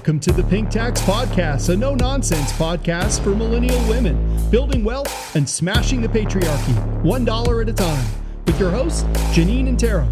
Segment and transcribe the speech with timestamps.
[0.00, 5.36] Welcome to the Pink Tax Podcast, a no nonsense podcast for millennial women, building wealth
[5.36, 8.06] and smashing the patriarchy, $1 at a time,
[8.46, 9.02] with your hosts,
[9.36, 10.10] Janine and Tara.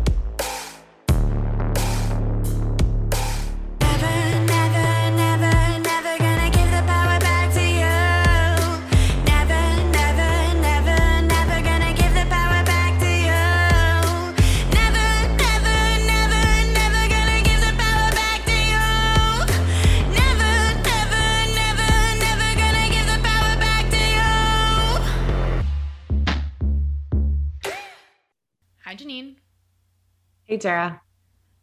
[30.59, 31.01] Hey, Tara.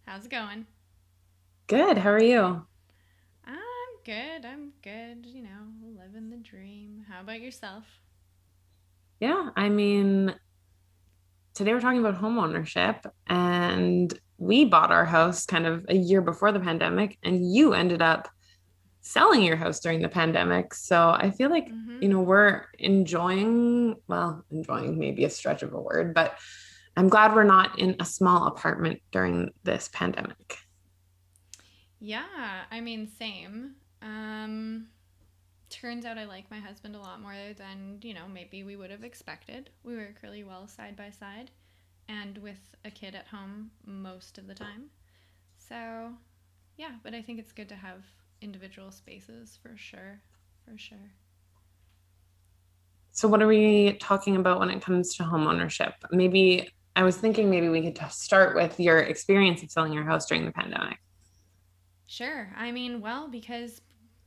[0.06, 0.68] How's it going?
[1.68, 1.98] Good.
[1.98, 2.66] How are you?
[3.46, 4.46] I'm good.
[4.46, 5.26] I'm good.
[5.26, 7.06] You know, living the dream.
[7.10, 7.84] How about yourself?
[9.20, 9.50] Yeah.
[9.58, 10.34] I mean,
[11.56, 16.54] today we're talking about homeownership, and we bought our house kind of a year before
[16.54, 18.30] the pandemic, and you ended up
[19.02, 20.74] selling your house during the pandemic.
[20.74, 22.02] So I feel like, Mhm.
[22.02, 26.38] you know, we're enjoying, well, enjoying maybe a stretch of a word, but
[26.98, 30.58] I'm glad we're not in a small apartment during this pandemic.
[32.00, 33.76] Yeah, I mean, same.
[34.02, 34.88] Um,
[35.70, 38.92] turns out I like my husband a lot more than, you know, maybe we would
[38.92, 39.70] have expected.
[39.84, 41.52] We work really well side by side
[42.08, 44.90] and with a kid at home most of the time.
[45.58, 46.14] So,
[46.78, 48.04] yeah, but I think it's good to have
[48.42, 50.22] individual spaces for sure.
[50.66, 51.12] For sure.
[53.12, 55.94] So, what are we talking about when it comes to home ownership?
[56.12, 60.26] Maybe I was thinking maybe we could start with your experience of selling your house
[60.28, 60.98] during the pandemic.
[62.08, 62.50] Sure.
[62.56, 63.82] I mean, well, because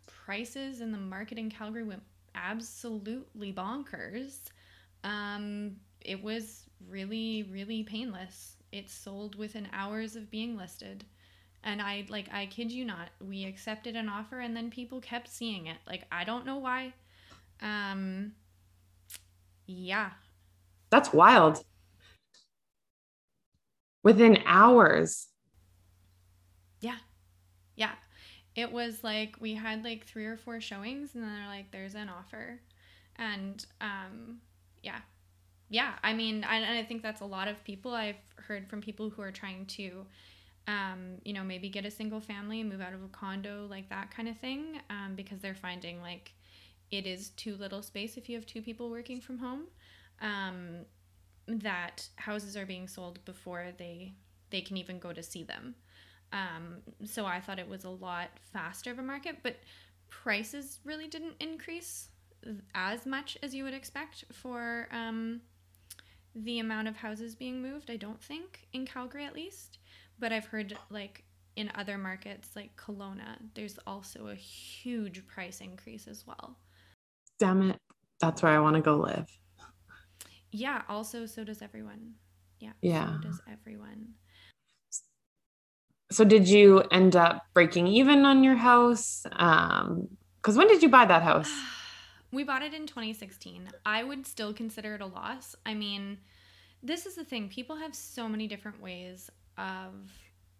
[0.07, 2.03] prices in the market in Calgary went
[2.35, 4.41] absolutely bonkers.
[5.05, 8.57] Um, it was really, really painless.
[8.73, 11.05] It sold within hours of being listed.
[11.65, 15.29] And I like I kid you not, we accepted an offer and then people kept
[15.29, 15.79] seeing it.
[15.87, 16.93] Like I don't know why.
[17.61, 18.33] Um
[19.67, 20.11] yeah.
[20.91, 21.65] That's wild.
[24.09, 25.27] Within hours.
[26.81, 26.97] Yeah.
[27.77, 27.93] Yeah.
[28.55, 31.95] It was like we had like three or four showings and then they're like there's
[31.95, 32.61] an offer.
[33.17, 34.41] And um
[34.83, 35.01] yeah.
[35.71, 38.81] Yeah, I mean, I, and I think that's a lot of people I've heard from
[38.81, 40.07] people who are trying to
[40.67, 43.89] um, you know, maybe get a single family and move out of a condo, like
[43.91, 46.33] that kind of thing, um, because they're finding like
[46.91, 49.63] it is too little space if you have two people working from home.
[50.21, 50.87] Um,
[51.49, 54.13] that houses are being sold before they
[54.51, 55.75] they can even go to see them.
[56.33, 59.57] Um, so I thought it was a lot faster of a market, but
[60.09, 62.09] prices really didn't increase
[62.75, 65.41] as much as you would expect for um,
[66.35, 67.91] the amount of houses being moved.
[67.91, 69.79] I don't think in Calgary at least,
[70.19, 71.25] but I've heard like
[71.57, 76.57] in other markets like Kelowna, there's also a huge price increase as well.
[77.39, 77.77] Damn it.
[78.21, 79.27] That's where I want to go live.
[80.51, 82.15] Yeah, also so does everyone.
[82.61, 83.17] Yeah, Yeah.
[83.17, 84.15] so does everyone.
[86.11, 89.25] So, did you end up breaking even on your house?
[89.33, 90.09] Um,
[90.41, 91.51] because when did you buy that house?
[92.31, 93.71] We bought it in 2016.
[93.87, 95.57] I would still consider it a loss.
[95.65, 96.19] I mean,
[96.83, 97.49] this is the thing.
[97.49, 99.95] People have so many different ways of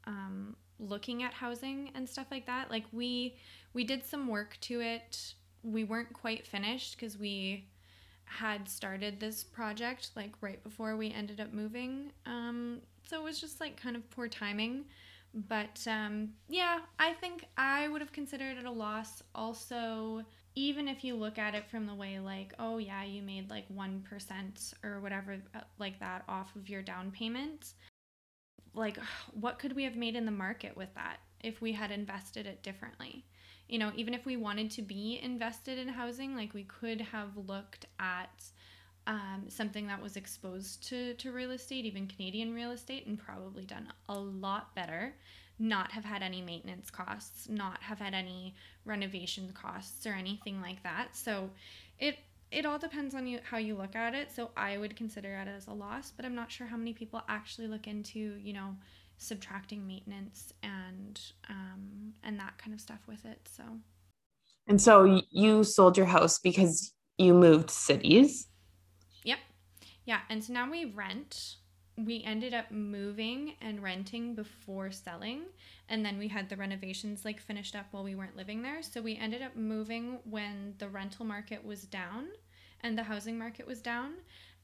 [0.05, 2.71] um, looking at housing and stuff like that.
[2.71, 3.37] Like we
[3.75, 5.35] we did some work to it.
[5.63, 7.67] We weren't quite finished because we
[8.29, 12.13] had started this project like right before we ended up moving.
[12.27, 14.85] Um, so it was just like kind of poor timing.
[15.35, 19.23] But um, yeah, I think I would have considered it a loss.
[19.35, 20.25] Also,
[20.55, 23.67] even if you look at it from the way like, oh yeah, you made like
[23.75, 27.75] 1% or whatever uh, like that off of your down payment,
[28.75, 28.99] like
[29.33, 32.63] what could we have made in the market with that if we had invested it
[32.63, 33.25] differently?
[33.69, 37.37] You know, even if we wanted to be invested in housing, like we could have
[37.37, 38.45] looked at
[39.07, 43.65] um, something that was exposed to, to real estate, even Canadian real estate, and probably
[43.65, 45.15] done a lot better.
[45.59, 48.55] Not have had any maintenance costs, not have had any
[48.85, 51.17] renovation costs or anything like that.
[51.17, 51.51] So
[51.99, 52.19] it
[52.51, 54.31] it all depends on you how you look at it.
[54.31, 57.23] So I would consider it as a loss, but I'm not sure how many people
[57.29, 58.77] actually look into, you know,
[59.19, 61.21] subtracting maintenance and
[61.51, 63.49] um, and that kind of stuff with it.
[63.53, 63.65] So
[64.67, 68.47] And so, you sold your house because you moved cities.
[69.25, 69.39] Yep.
[70.05, 70.21] Yeah.
[70.31, 71.57] And so now we rent.
[71.97, 75.43] We ended up moving and renting before selling.
[75.89, 78.83] And then we had the renovations like finished up while we weren't living there.
[78.83, 82.29] So we ended up moving when the rental market was down
[82.83, 84.13] and the housing market was down.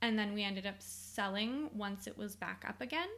[0.01, 3.09] And then we ended up selling once it was back up again,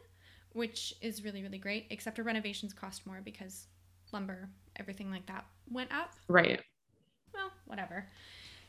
[0.57, 1.85] which is really, really great.
[1.91, 3.67] Except our renovations cost more because
[4.11, 6.13] lumber, everything like that went up.
[6.27, 6.59] Right.
[7.33, 8.07] Well, whatever.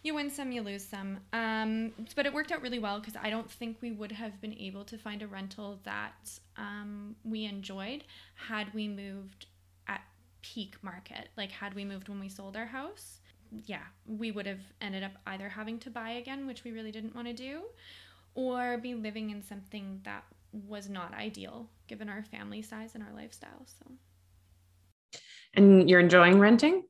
[0.02, 1.18] You win some, you lose some.
[1.32, 4.54] Um, but it worked out really well because I don't think we would have been
[4.54, 8.04] able to find a rental that um, we enjoyed
[8.34, 9.46] had we moved
[9.88, 10.02] at
[10.42, 11.30] peak market.
[11.36, 13.20] Like, had we moved when we sold our house,
[13.64, 17.14] yeah, we would have ended up either having to buy again, which we really didn't
[17.14, 17.62] want to do,
[18.34, 23.12] or be living in something that was not ideal given our family size and our
[23.14, 23.66] lifestyle.
[23.66, 23.92] So,
[25.54, 26.84] And you're enjoying renting?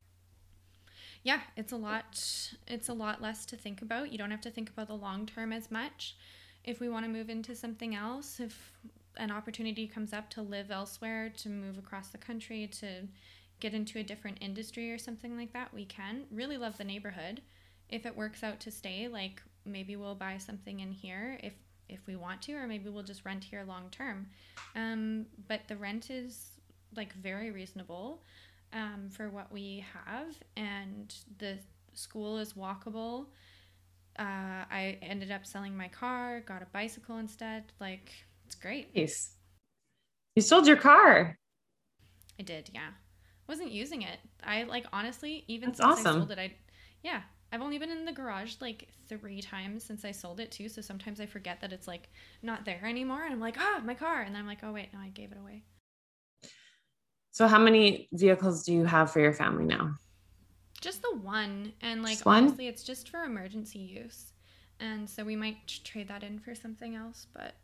[1.24, 4.12] yeah it's a lot it's a lot less to think about.
[4.12, 6.16] You don't have to think about the long term as much.
[6.64, 8.72] If we want to move into something else if
[9.16, 13.08] an opportunity comes up to live elsewhere to move across the country to
[13.60, 16.24] get into a different industry or something like that we can.
[16.30, 17.42] Really love the neighborhood.
[17.88, 21.38] If it works out to stay like maybe we'll buy something in here.
[21.42, 21.54] If
[21.88, 24.26] if we want to or maybe we'll just rent here long term
[24.76, 26.52] um, but the rent is
[26.96, 28.22] like very reasonable
[28.72, 31.58] um, for what we have, and the
[31.94, 33.26] school is walkable.
[34.18, 37.64] Uh, I ended up selling my car, got a bicycle instead.
[37.80, 38.12] Like,
[38.46, 38.94] it's great.
[38.94, 39.30] Nice.
[40.36, 41.36] You sold your car.
[42.38, 42.90] I did, yeah.
[43.48, 44.18] Wasn't using it.
[44.44, 46.54] I like honestly, even That's since I sold it, I
[47.02, 47.22] yeah.
[47.52, 50.68] I've only been in the garage like three times since I sold it too.
[50.68, 52.10] So sometimes I forget that it's like
[52.42, 54.92] not there anymore, and I'm like, ah, my car, and then I'm like, oh wait,
[54.92, 55.62] no, I gave it away.
[57.30, 59.94] So how many vehicles do you have for your family now?
[60.80, 62.44] Just the one, and like one?
[62.44, 64.32] honestly, it's just for emergency use,
[64.80, 67.26] and so we might trade that in for something else.
[67.32, 67.54] But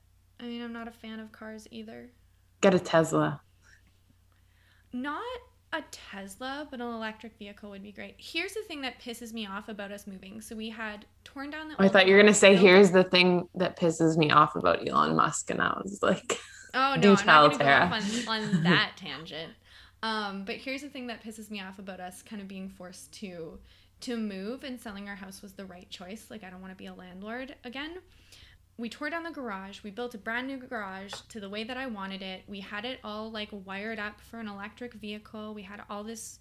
[0.41, 2.11] I mean, I'm not a fan of cars either.
[2.61, 3.41] Get a Tesla.
[4.93, 5.23] Not
[5.75, 8.15] a Tesla, but an electric vehicle would be great.
[8.19, 10.41] Here's the thing that pisses me off about us moving.
[10.41, 11.75] So we had torn down the.
[11.79, 14.87] I thought you were gonna say, built- here's the thing that pisses me off about
[14.89, 15.51] Elon Musk.
[15.51, 16.39] And I was like,
[16.75, 19.53] Oh no, I'm not gonna go off on, on that tangent.
[20.03, 23.13] Um, but here's the thing that pisses me off about us kind of being forced
[23.21, 23.59] to
[24.01, 26.27] to move and selling our house was the right choice.
[26.31, 27.99] Like I don't want to be a landlord again.
[28.77, 29.83] We tore down the garage.
[29.85, 32.43] We built a brand new garage to the way that I wanted it.
[32.49, 35.55] We had it all like wired up for an electric vehicle.
[35.55, 36.41] We had all this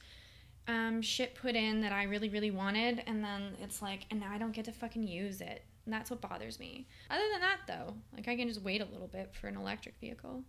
[0.68, 4.31] um, shit put in that I really, really wanted, and then it's like, and now
[4.31, 5.63] I don't get to fucking use it.
[5.85, 6.88] And that's what bothers me.
[7.09, 10.00] Other than that, though, like I can just wait a little bit for an electric
[10.00, 10.44] vehicle.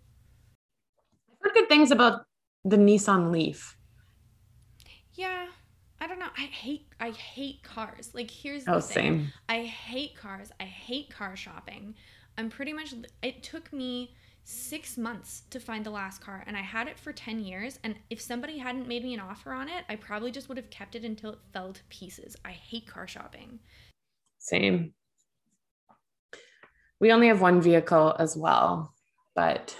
[1.31, 2.25] I've heard good things about
[2.65, 3.77] the Nissan Leaf.
[5.15, 5.47] Yeah,
[6.05, 6.29] I don't know.
[6.37, 8.11] I hate I hate cars.
[8.13, 8.95] Like here's the Oh, thing.
[9.03, 9.33] same.
[9.49, 10.53] I hate cars.
[10.61, 11.95] I hate car shopping.
[12.37, 14.15] I'm pretty much it took me
[14.45, 17.95] 6 months to find the last car and I had it for 10 years and
[18.11, 20.95] if somebody hadn't made me an offer on it, I probably just would have kept
[20.95, 22.37] it until it fell to pieces.
[22.45, 23.61] I hate car shopping.
[24.39, 24.93] Same.
[27.01, 28.93] We only have one vehicle as well,
[29.35, 29.75] but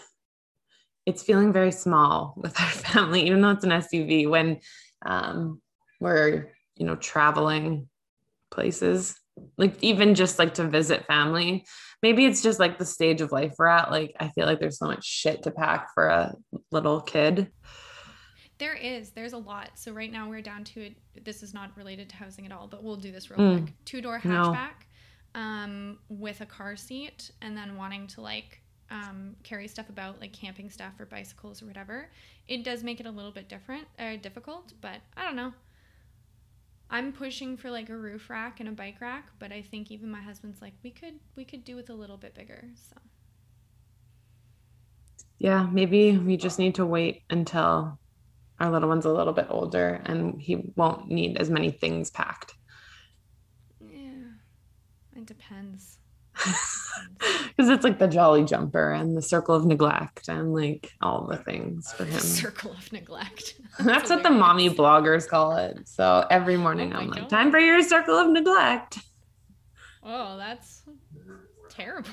[1.05, 4.61] it's feeling very small with our family, even though it's an SUV when
[5.05, 5.61] um,
[6.05, 7.89] we're, you know, traveling
[8.51, 9.19] places,
[9.57, 11.65] like even just like to visit family.
[12.03, 13.91] Maybe it's just like the stage of life we're at.
[13.91, 16.35] Like, I feel like there's so much shit to pack for a
[16.71, 17.51] little kid.
[18.59, 19.11] There is.
[19.11, 19.71] There's a lot.
[19.75, 21.25] So right now we're down to it.
[21.25, 23.63] This is not related to housing at all, but we'll do this real Mm.
[23.65, 23.75] quick.
[23.85, 24.53] Two door No.
[24.53, 24.87] hatchback,
[25.35, 28.61] um, with a car seat, and then wanting to like
[28.91, 32.11] um, carry stuff about like camping stuff or bicycles or whatever.
[32.47, 35.53] It does make it a little bit different, uh, difficult, but I don't know.
[36.91, 40.11] I'm pushing for like a roof rack and a bike rack, but I think even
[40.11, 42.71] my husband's like we could we could do with a little bit bigger.
[42.77, 42.97] So
[45.39, 47.99] Yeah, maybe we just need to wait until
[48.61, 52.55] our little one's a little bit older and he won't need as many things packed.
[53.81, 54.33] yeah,
[55.17, 55.94] it depends.
[57.57, 61.37] Because it's like the jolly jumper and the circle of neglect and like all the
[61.39, 62.19] things for him.
[62.21, 63.59] Circle of neglect.
[63.79, 65.89] That's what the mommy bloggers call it.
[65.89, 67.31] So every morning Oh I'm like, God.
[67.31, 68.99] time for your circle of neglect.
[70.03, 70.83] Oh, that's
[71.71, 72.11] terrible.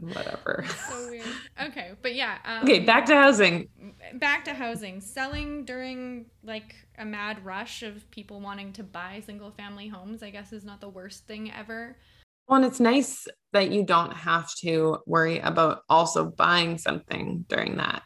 [0.00, 0.64] Whatever.
[0.88, 1.24] so weird.
[1.68, 2.38] Okay, but yeah.
[2.44, 3.68] Um, Okay, back to housing.
[4.14, 5.00] back to housing.
[5.00, 10.28] Selling during like a mad rush of people wanting to buy single family homes, I
[10.30, 11.96] guess, is not the worst thing ever.
[12.50, 17.76] Well, and it's nice that you don't have to worry about also buying something during
[17.76, 18.02] that,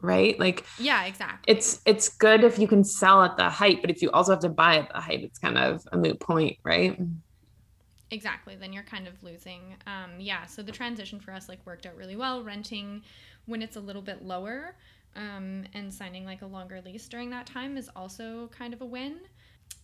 [0.00, 0.38] right?
[0.40, 1.52] Like Yeah, exactly.
[1.52, 4.40] it's it's good if you can sell at the height, but if you also have
[4.40, 6.98] to buy at the height, it's kind of a moot point, right?
[8.10, 8.56] Exactly.
[8.56, 9.76] Then you're kind of losing.
[9.86, 10.46] Um, yeah.
[10.46, 12.42] So the transition for us like worked out really well.
[12.42, 13.02] Renting
[13.44, 14.74] when it's a little bit lower,
[15.16, 18.86] um, and signing like a longer lease during that time is also kind of a
[18.86, 19.20] win.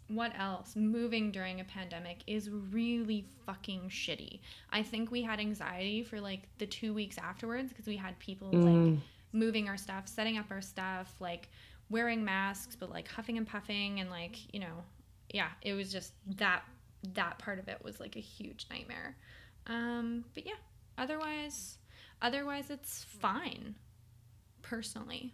[0.09, 0.75] What else?
[0.75, 4.41] Moving during a pandemic is really fucking shitty.
[4.71, 8.61] I think we had anxiety for like the two weeks afterwards because we had people
[8.61, 9.01] like Mm,
[9.33, 11.49] moving our stuff, setting up our stuff, like
[11.91, 14.85] wearing masks but like huffing and puffing and like you know
[15.33, 16.63] yeah it was just that
[17.15, 19.17] that part of it was like a huge nightmare
[19.67, 20.53] um but yeah
[20.99, 21.79] otherwise
[22.21, 23.75] otherwise it's fine
[24.63, 25.33] personally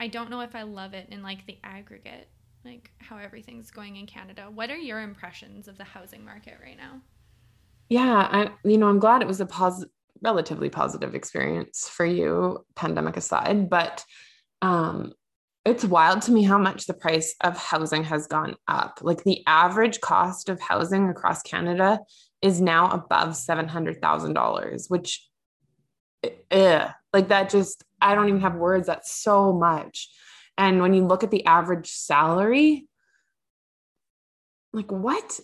[0.00, 2.28] i don't know if i love it in like the aggregate
[2.64, 6.76] like how everything's going in canada what are your impressions of the housing market right
[6.76, 7.00] now
[7.88, 9.90] Yeah, I you know, I'm glad it was a positive
[10.22, 14.04] relatively positive experience for you, pandemic aside, but
[14.62, 15.12] um
[15.64, 18.98] it's wild to me how much the price of housing has gone up.
[19.02, 22.00] Like the average cost of housing across Canada
[22.42, 25.26] is now above $700,000, which
[26.50, 30.10] eh, like that just I don't even have words that's so much.
[30.56, 32.86] And when you look at the average salary,
[34.72, 35.40] like what?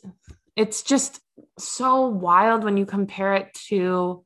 [0.56, 1.20] It's just
[1.58, 4.24] so wild when you compare it to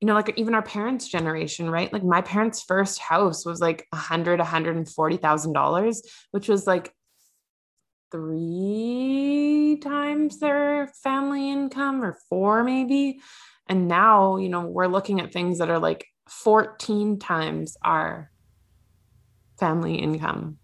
[0.00, 3.86] you know like even our parents generation right like my parents first house was like
[3.92, 6.92] a hundred a hundred and forty thousand dollars which was like
[8.10, 13.18] three times their family income or four maybe
[13.66, 18.30] and now you know we're looking at things that are like 14 times our
[19.58, 20.58] family income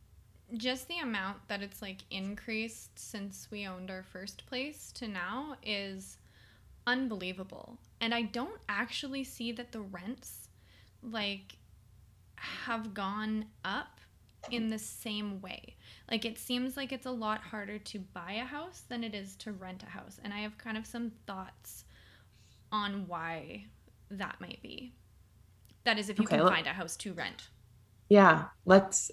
[0.57, 5.57] just the amount that it's like increased since we owned our first place to now
[5.63, 6.19] is
[6.87, 7.79] unbelievable.
[8.01, 10.49] And I don't actually see that the rents
[11.03, 11.57] like
[12.37, 14.01] have gone up
[14.51, 15.77] in the same way.
[16.11, 19.37] Like it seems like it's a lot harder to buy a house than it is
[19.37, 20.19] to rent a house.
[20.25, 21.85] And I have kind of some thoughts
[22.73, 23.67] on why
[24.11, 24.93] that might be.
[25.85, 27.49] That is if you Okay, can let- find a house to rent.
[28.11, 29.11] Yeah, let's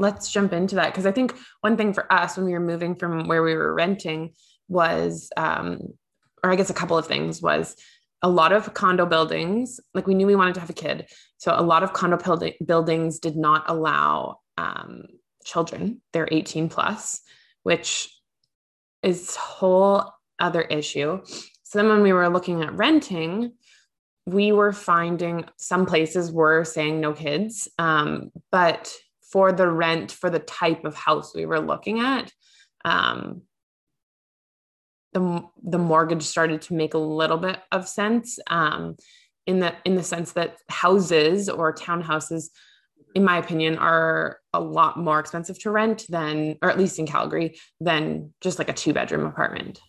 [0.00, 0.92] let's jump into that.
[0.92, 3.72] Because I think one thing for us when we were moving from where we were
[3.72, 4.32] renting
[4.68, 5.78] was um
[6.42, 7.76] or I guess a couple of things was
[8.22, 11.06] a lot of condo buildings like we knew we wanted to have a kid.
[11.38, 15.04] So a lot of condo building, buildings did not allow um,
[15.44, 16.00] children.
[16.12, 17.22] They're 18 plus
[17.62, 18.08] which
[19.02, 21.20] is whole other issue.
[21.62, 23.52] So then when we were looking at renting
[24.30, 28.92] we were finding some places were saying no kids um, but
[29.32, 32.32] for the rent for the type of house we were looking at
[32.84, 33.42] um,
[35.12, 38.96] the, the mortgage started to make a little bit of sense um,
[39.46, 42.50] in the in the sense that houses or townhouses
[43.16, 47.06] in my opinion are a lot more expensive to rent than or at least in
[47.06, 49.80] calgary than just like a two bedroom apartment.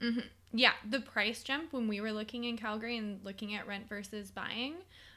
[0.00, 0.20] Hmm
[0.52, 4.30] Yeah, the price jump when we were looking in Calgary and looking at rent versus
[4.30, 4.74] buying,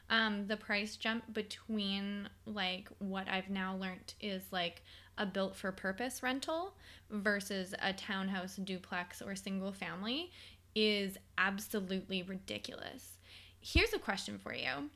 [0.08, 4.82] um, the price jump between like what I've now learned is like
[5.18, 6.74] a built for purpose rental
[7.10, 10.30] versus a townhouse, duplex, or single family
[10.74, 13.18] is absolutely ridiculous.
[13.60, 14.90] Here's a question for you.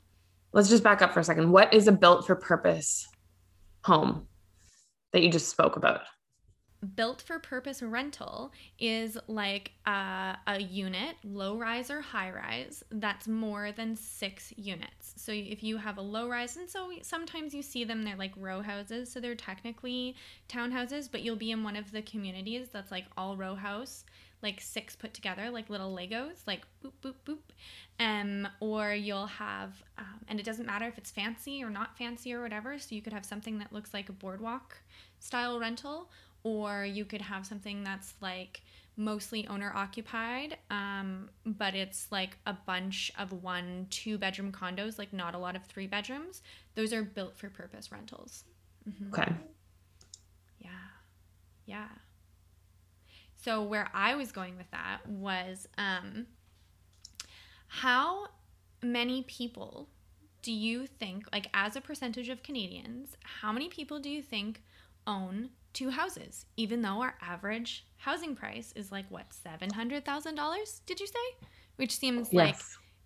[0.52, 3.06] let's just back up for a second what is a built for purpose
[3.84, 4.26] home
[5.12, 6.02] that you just spoke about
[6.96, 13.28] built for purpose rental is like a, a unit, low rise or high rise, that's
[13.28, 15.12] more than six units.
[15.16, 18.32] So if you have a low rise, and so sometimes you see them, they're like
[18.36, 20.16] row houses, so they're technically
[20.48, 24.04] townhouses, but you'll be in one of the communities that's like all row house,
[24.42, 27.38] like six put together, like little Legos, like boop, boop, boop.
[27.98, 32.32] Um, or you'll have, um, and it doesn't matter if it's fancy or not fancy
[32.32, 34.78] or whatever, so you could have something that looks like a boardwalk
[35.18, 36.08] style rental
[36.42, 38.62] or you could have something that's like
[38.96, 45.12] mostly owner occupied um, but it's like a bunch of one two bedroom condos like
[45.12, 46.42] not a lot of three bedrooms
[46.74, 48.44] those are built for purpose rentals.
[49.12, 49.32] Okay.
[50.58, 50.70] Yeah.
[51.66, 51.88] Yeah.
[53.36, 56.26] So where i was going with that was um,
[57.68, 58.26] how
[58.82, 59.88] many people
[60.42, 64.62] do you think like as a percentage of canadians how many people do you think
[65.06, 71.06] own two houses even though our average housing price is like what $700000 did you
[71.06, 71.46] say
[71.76, 72.56] which seems like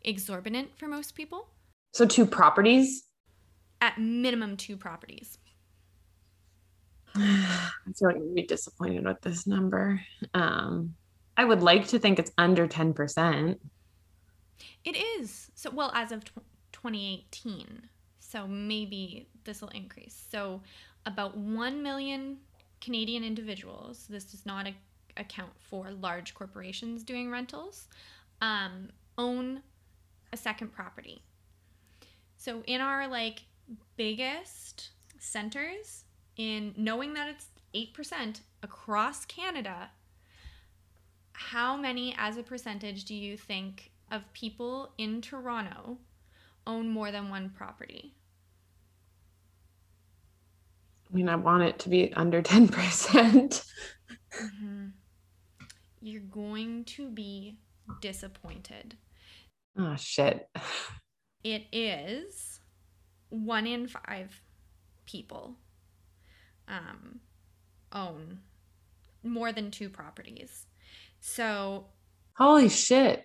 [0.02, 1.48] exorbitant for most people
[1.92, 3.04] so two properties
[3.80, 5.38] at minimum two properties
[7.16, 10.00] I feel like I'm gonna be disappointed with this number.
[10.34, 10.94] Um,
[11.36, 13.56] I would like to think it's under 10%.
[14.84, 15.50] It is.
[15.54, 16.40] So, well, as of tw
[16.72, 17.88] 2018.
[18.18, 20.26] So maybe this will increase.
[20.30, 20.60] So,
[21.06, 22.38] about 1 million
[22.84, 24.74] Canadian individuals, this does not a-
[25.16, 27.88] account for large corporations doing rentals,
[28.42, 29.62] um, own
[30.32, 31.22] a second property.
[32.36, 33.44] So, in our like
[33.96, 36.04] biggest centers,
[36.36, 39.90] in knowing that it's 8% across Canada,
[41.32, 45.96] how many as a percentage do you think of people in Toronto
[46.66, 48.12] own more than one property?
[51.14, 53.64] I mean, I want it to be under 10%.
[54.40, 54.92] Mhm.
[56.00, 57.56] You're going to be
[58.00, 58.96] disappointed.
[59.78, 60.48] Oh, shit.
[61.44, 62.60] It is
[63.28, 64.40] one in five
[65.06, 65.56] people
[66.66, 67.20] um,
[67.92, 68.40] own
[69.22, 70.66] more than two properties.
[71.20, 71.86] So
[72.36, 73.24] Holy shit.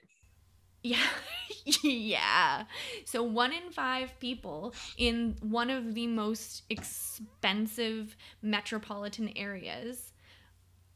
[0.84, 0.98] Yeah.
[1.84, 2.64] yeah.
[3.06, 10.14] So one in five people in one of the most expensive metropolitan areas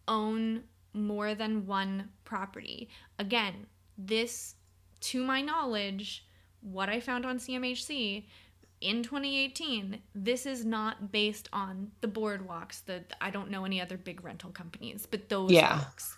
[0.07, 0.63] own
[0.93, 2.89] more than one property.
[3.19, 3.65] Again,
[3.97, 4.55] this,
[5.01, 6.25] to my knowledge,
[6.61, 8.23] what I found on CMHC
[8.81, 12.83] in 2018, this is not based on the boardwalks.
[12.85, 15.79] The I don't know any other big rental companies, but those Yeah.
[15.79, 16.17] folks.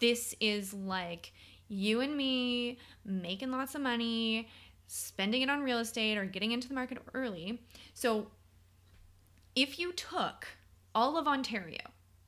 [0.00, 1.32] This is like
[1.70, 4.48] you and me making lots of money,
[4.88, 7.62] spending it on real estate or getting into the market early.
[7.94, 8.26] So
[9.54, 10.48] if you took
[10.94, 11.78] all of Ontario,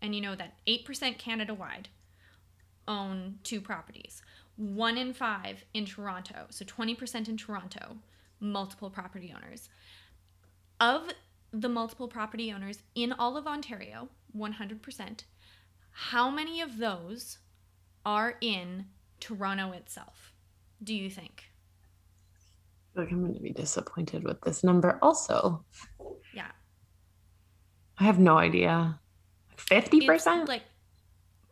[0.00, 1.88] and you know that 8% Canada wide
[2.88, 4.22] own two properties,
[4.56, 7.96] one in five in Toronto, so 20% in Toronto,
[8.40, 9.68] multiple property owners.
[10.80, 11.12] Of
[11.52, 15.24] the multiple property owners in all of Ontario, 100%,
[15.90, 17.38] how many of those
[18.04, 18.86] are in
[19.22, 20.32] Toronto itself?
[20.82, 21.44] Do you think?
[22.94, 25.64] Like, I'm going to be disappointed with this number also.
[26.34, 26.50] Yeah.
[27.98, 28.98] I have no idea.
[29.56, 30.10] 50%?
[30.10, 30.64] It's like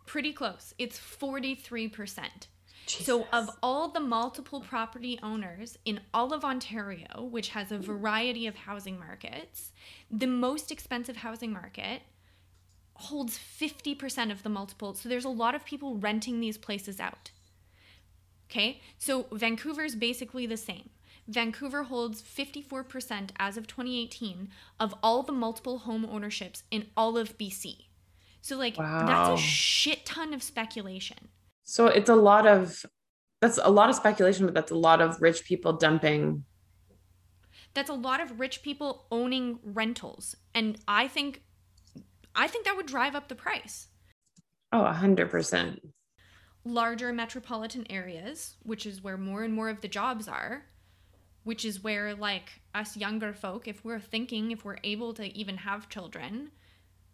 [0.04, 0.74] pretty close.
[0.78, 2.24] It's 43%.
[2.86, 8.48] So, of all the multiple property owners in all of Ontario, which has a variety
[8.48, 9.70] of housing markets,
[10.10, 12.02] the most expensive housing market
[12.94, 14.94] holds 50% of the multiple.
[14.94, 17.30] So, there's a lot of people renting these places out.
[18.50, 20.90] Okay, so Vancouver's basically the same.
[21.28, 24.48] Vancouver holds 54% as of 2018
[24.80, 27.84] of all the multiple home ownerships in all of BC.
[28.40, 31.28] So, like, that's a shit ton of speculation.
[31.62, 32.84] So it's a lot of
[33.40, 36.44] that's a lot of speculation, but that's a lot of rich people dumping.
[37.72, 41.42] that's a lot of rich people owning rentals and i think
[42.34, 43.86] i think that would drive up the price
[44.72, 45.80] Oh, a hundred percent.
[46.64, 50.62] Larger metropolitan areas which is where more and more of the jobs are
[51.42, 55.56] which is where like us younger folk if we're thinking if we're able to even
[55.56, 56.50] have children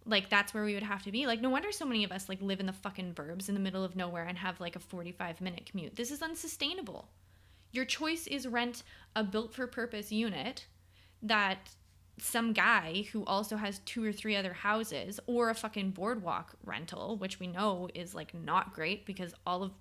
[0.06, 1.26] like that's where we would have to be.
[1.26, 3.61] Like no wonder so many of us like live in the fucking burbs in the
[3.61, 5.96] middle of nowhere and have like a 45 minute commute.
[5.96, 7.09] This is unsustainable.
[7.72, 8.85] Your choice is rent
[9.16, 10.66] a built for purpose unit
[11.22, 11.70] that
[12.18, 17.18] some guy who also has two or three other houses or a fucking boardwalk rental
[17.18, 19.72] which we know is like not great because all of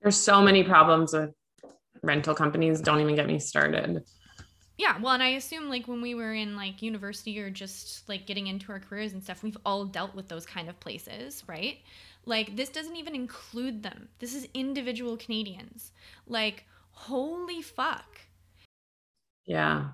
[0.00, 1.34] There's so many problems with
[2.02, 2.80] rental companies.
[2.80, 4.04] Don't even get me started.
[4.78, 8.26] Yeah, well, and I assume like when we were in like university or just like
[8.26, 11.78] getting into our careers and stuff, we've all dealt with those kind of places, right?
[12.24, 14.08] Like this doesn't even include them.
[14.18, 15.92] This is individual Canadians.
[16.26, 18.20] Like, holy fuck.
[19.44, 19.88] Yeah.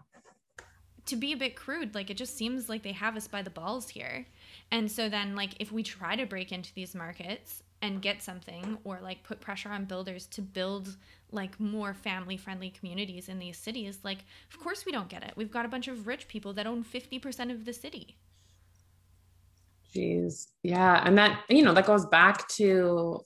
[1.08, 3.50] To be a bit crude, like it just seems like they have us by the
[3.50, 4.26] balls here.
[4.70, 8.78] And so then like if we try to break into these markets and get something
[8.84, 10.96] or like put pressure on builders to build
[11.30, 14.18] like more family friendly communities in these cities like
[14.50, 16.82] of course we don't get it we've got a bunch of rich people that own
[16.82, 18.16] 50% of the city
[19.94, 20.48] Jeez.
[20.62, 21.02] Yeah.
[21.04, 23.24] And that, you know, that goes back to,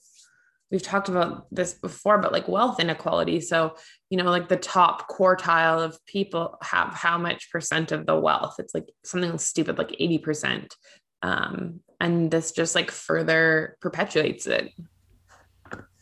[0.73, 3.41] we've talked about this before, but like wealth inequality.
[3.43, 3.77] So,
[4.09, 8.55] you know, like the top quartile of people have how much percent of the wealth?
[8.59, 10.73] It's like something stupid, like 80%.
[11.21, 14.73] Um, and this just like further perpetuates it.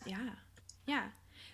[0.05, 0.29] yeah
[0.87, 1.03] yeah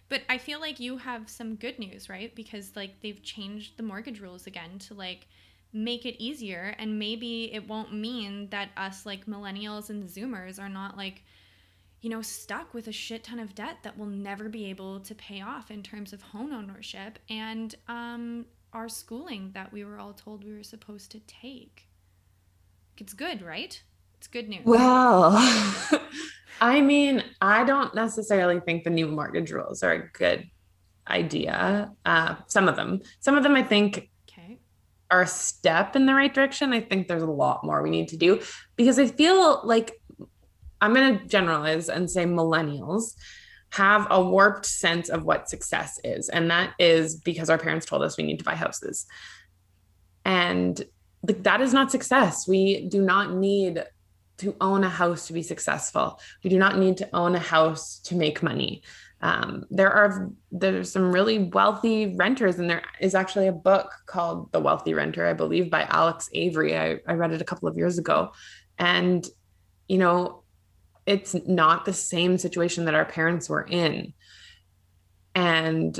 [0.07, 3.83] but i feel like you have some good news right because like they've changed the
[3.83, 5.27] mortgage rules again to like
[5.73, 10.69] make it easier and maybe it won't mean that us like millennials and zoomers are
[10.69, 11.23] not like
[12.07, 15.13] you know stuck with a shit ton of debt that we'll never be able to
[15.13, 20.13] pay off in terms of home ownership and um our schooling that we were all
[20.13, 21.89] told we were supposed to take
[22.97, 23.83] it's good right
[24.17, 25.33] it's good news Well,
[26.61, 30.49] I mean, I don't necessarily think the new mortgage rules are a good
[31.09, 31.91] idea.
[32.03, 34.57] Uh, some of them, some of them, I think okay
[35.11, 36.73] are a step in the right direction.
[36.73, 38.41] I think there's a lot more we need to do
[38.75, 40.01] because I feel like
[40.81, 43.15] I'm going to generalize and say millennials
[43.71, 46.29] have a warped sense of what success is.
[46.29, 49.05] And that is because our parents told us we need to buy houses.
[50.23, 50.81] And
[51.23, 52.47] that is not success.
[52.47, 53.83] We do not need
[54.37, 56.19] to own a house to be successful.
[56.43, 58.83] We do not need to own a house to make money.
[59.21, 64.51] um, there are there's some really wealthy renters and there is actually a book called
[64.51, 67.77] the wealthy renter i believe by alex avery i, I read it a couple of
[67.77, 68.31] years ago
[68.77, 69.27] and
[69.87, 70.43] you know
[71.07, 74.13] it's not the same situation that our parents were in
[75.33, 75.99] and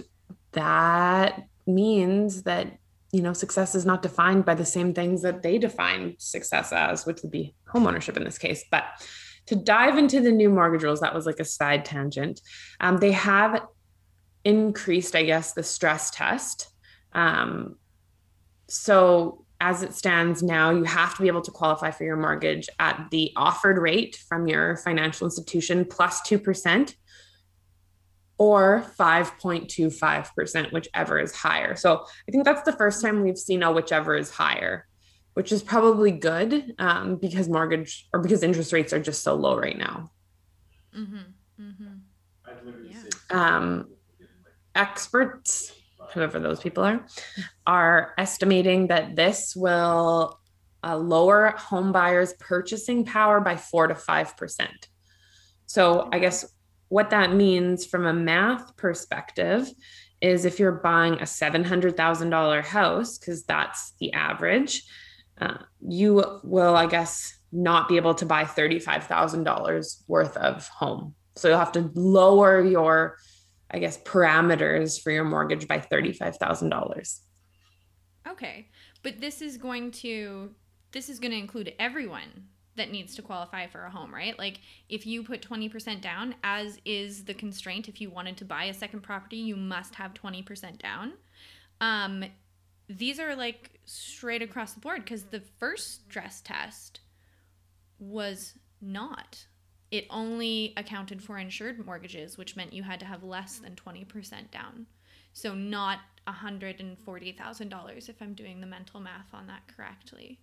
[0.52, 2.78] that means that
[3.12, 7.06] you know success is not defined by the same things that they define success as
[7.06, 8.84] which would be homeownership in this case but
[9.48, 12.42] to dive into the new mortgage rules, that was like a side tangent.
[12.80, 13.66] Um, they have
[14.44, 16.70] increased, I guess, the stress test.
[17.14, 17.78] Um,
[18.68, 22.70] so as it stands now, you have to be able to qualify for your mortgage
[22.80, 26.96] at the offered rate from your financial institution plus 2%
[28.40, 31.76] or 5.25%, whichever is higher.
[31.76, 34.86] So I think that's the first time we've seen a whichever is higher
[35.38, 39.56] which is probably good um, because mortgage or because interest rates are just so low
[39.56, 40.10] right now.
[40.98, 41.62] Mm-hmm.
[41.62, 42.88] Mm-hmm.
[42.90, 42.98] Yeah.
[43.30, 43.86] Um,
[44.74, 45.72] experts,
[46.14, 47.06] whoever those people are,
[47.66, 50.40] are estimating that this will
[50.84, 54.88] uh, lower home buyers' purchasing power by four to five percent.
[55.66, 56.46] So I guess
[56.90, 59.70] what that means from a math perspective
[60.22, 64.84] is if you're buying a $700,000 house, because that's the average,
[65.40, 71.14] uh, you will, I guess, not be able to buy $35,000 worth of home.
[71.36, 73.18] So you'll have to lower your,
[73.72, 77.20] I guess, parameters for your mortgage by $35,000.
[78.28, 78.70] Okay.
[79.04, 80.52] But this is going to
[80.94, 84.38] this is going to include everyone that needs to qualify for a home, right?
[84.40, 88.66] Like if you put 20% down as is the constraint if you wanted to buy
[88.66, 91.14] a second property, you must have 20% down.
[91.82, 92.26] Um
[92.90, 97.02] these are like straight across the board because the first stress test
[98.00, 99.46] was not.
[99.92, 104.52] It only accounted for insured mortgages, which meant you had to have less than 20%
[104.52, 104.86] down.
[105.34, 110.40] So, not $140,000 if I'm doing the mental math on that correctly.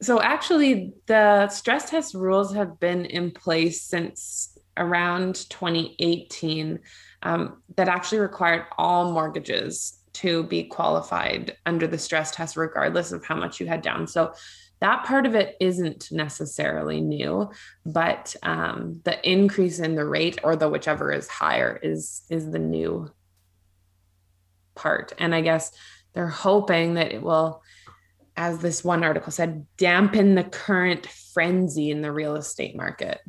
[0.00, 6.78] So, actually, the stress test rules have been in place since around 2018
[7.22, 13.24] um, that actually required all mortgages to be qualified under the stress test, regardless of
[13.24, 14.06] how much you had down.
[14.06, 14.34] So
[14.82, 17.48] that part of it isn't necessarily new,
[17.86, 22.58] but um, the increase in the rate or the whichever is higher is is the
[22.58, 23.08] new
[24.74, 25.12] part.
[25.18, 25.70] And I guess
[26.14, 27.62] they're hoping that it will,
[28.36, 33.20] as this one article said, dampen the current frenzy in the real estate market.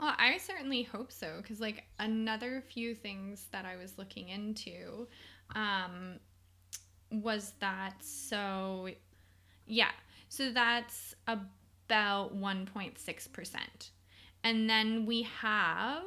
[0.00, 5.06] Well, I certainly hope so because, like, another few things that I was looking into
[5.54, 6.18] um,
[7.12, 8.88] was that so,
[9.66, 9.90] yeah,
[10.28, 13.56] so that's about 1.6%.
[14.44, 16.04] And then we have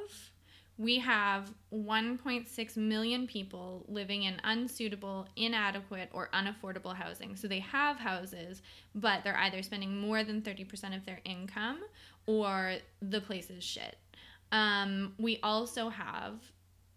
[0.78, 7.38] we have 1.6 million people living in unsuitable, inadequate, or unaffordable housing.
[7.38, 8.62] So they have houses,
[8.94, 11.80] but they're either spending more than 30% of their income
[12.26, 13.96] or the place is shit.
[14.52, 16.42] Um, we also have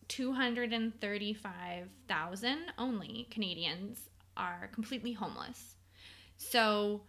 [0.09, 5.77] 235,000 only Canadians are completely homeless.
[6.39, 7.03] So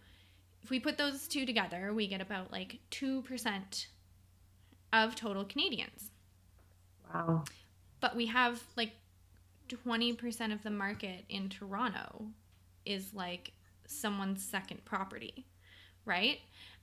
[0.62, 3.86] if we put those two together, we get about like 2%
[4.92, 6.10] of total Canadians.
[7.12, 7.44] Wow.
[8.00, 8.92] But we have like
[9.68, 12.26] 20% of the market in Toronto
[12.84, 13.52] is like
[13.86, 15.46] someone's second property,
[16.04, 16.38] right?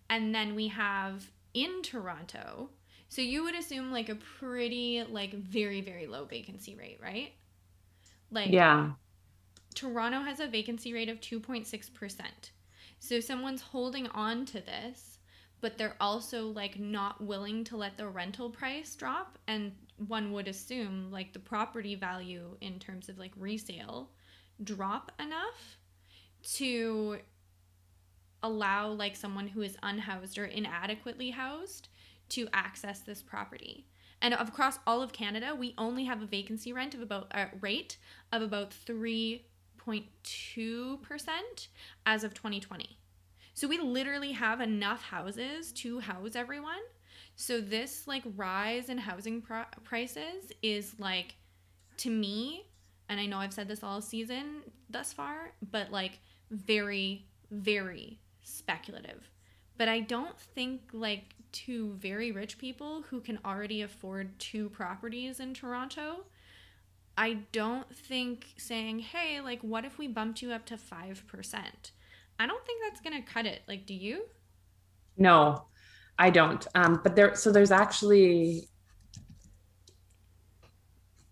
[0.10, 2.70] And then we have in Toronto,
[3.10, 7.34] so you would assume like a pretty like very very low vacancy rate, right?
[8.32, 8.92] Like Yeah.
[9.78, 12.22] Toronto has a vacancy rate of 2.6%.
[12.98, 15.20] So someone's holding on to this,
[15.62, 19.72] but they're also like not willing to let the rental price drop and
[20.08, 24.10] one would assume like the property value in terms of like resale
[24.63, 25.78] drop enough
[26.56, 27.20] to
[28.42, 31.90] allow like someone who is unhoused or inadequately housed
[32.30, 33.86] to access this property.
[34.24, 37.48] And across all of Canada, we only have a vacancy rent of about a uh,
[37.62, 37.98] rate
[38.32, 38.74] of about
[39.88, 41.67] 3.2%
[42.06, 42.97] as of 2020.
[43.54, 46.82] So we literally have enough houses to house everyone.
[47.36, 49.41] So this like rise in housing
[49.84, 51.36] prices is like
[51.97, 52.65] to me,
[53.10, 56.19] and I know I've said this all season thus far, but like
[56.52, 59.30] very very speculative.
[59.78, 65.39] But I don't think like to very rich people who can already afford two properties
[65.39, 66.26] in Toronto.
[67.17, 71.58] I don't think saying, hey, like, what if we bumped you up to 5%?
[72.39, 73.62] I don't think that's going to cut it.
[73.67, 74.25] Like, do you?
[75.17, 75.65] No,
[76.19, 76.65] I don't.
[76.75, 78.69] Um, but there, so there's actually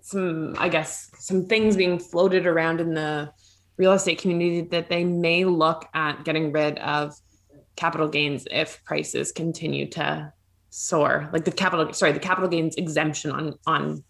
[0.05, 3.31] some I guess some things being floated around in the
[3.77, 7.15] real estate community that they may look at getting rid of
[7.75, 10.31] capital gains if prices continue to
[10.69, 14.03] soar like the capital sorry the capital gains exemption on on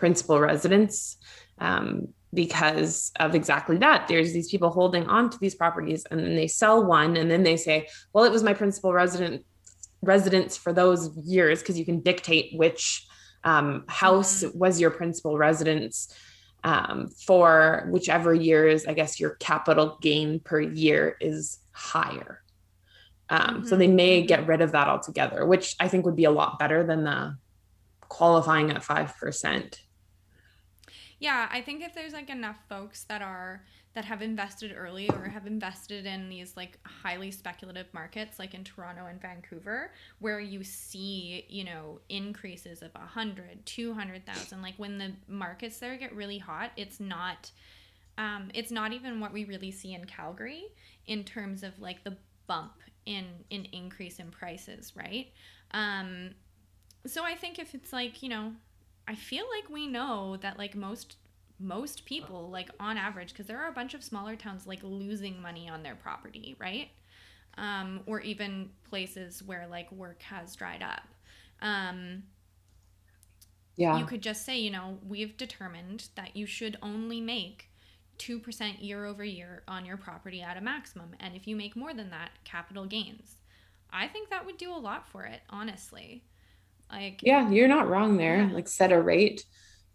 [0.00, 1.18] principal residence
[1.58, 6.34] um, because of exactly that there's these people holding on to these properties and then
[6.34, 9.44] they sell one and then they say well it was my principal resident
[10.02, 13.06] residence for those years because you can dictate which
[13.44, 14.54] um, house Mhm.
[14.56, 16.14] was your principal residence
[16.64, 22.42] um, for whichever years i guess your capital gain per year is higher
[23.28, 24.28] um, so they may mhm.
[24.28, 27.36] get rid of that altogether which i think would be a lot better than the
[28.08, 29.80] qualifying at 5%
[31.20, 35.28] Yeah, I think if there's like enough folks that are that have invested early or
[35.28, 40.64] have invested in these like highly speculative markets like in Toronto and Vancouver where you
[40.64, 46.70] see, you know, increases of 100, 200,000 like when the markets there get really hot,
[46.76, 47.50] it's not
[48.16, 50.64] um it's not even what we really see in Calgary
[51.06, 55.26] in terms of like the bump in in increase in prices, right?
[55.72, 56.30] Um
[57.06, 58.52] so I think if it's like, you know,
[59.08, 61.16] I feel like we know that like most
[61.58, 65.40] most people like on average because there are a bunch of smaller towns like losing
[65.42, 66.88] money on their property, right?
[67.58, 71.02] Um, or even places where like work has dried up.
[71.60, 72.22] Um,
[73.76, 77.70] yeah you could just say, you know, we've determined that you should only make
[78.18, 81.14] 2% year over year on your property at a maximum.
[81.18, 83.36] And if you make more than that, capital gains.
[83.90, 86.24] I think that would do a lot for it, honestly.
[86.90, 88.50] Like, yeah you're not wrong there Yeah.
[88.52, 89.44] like set a rate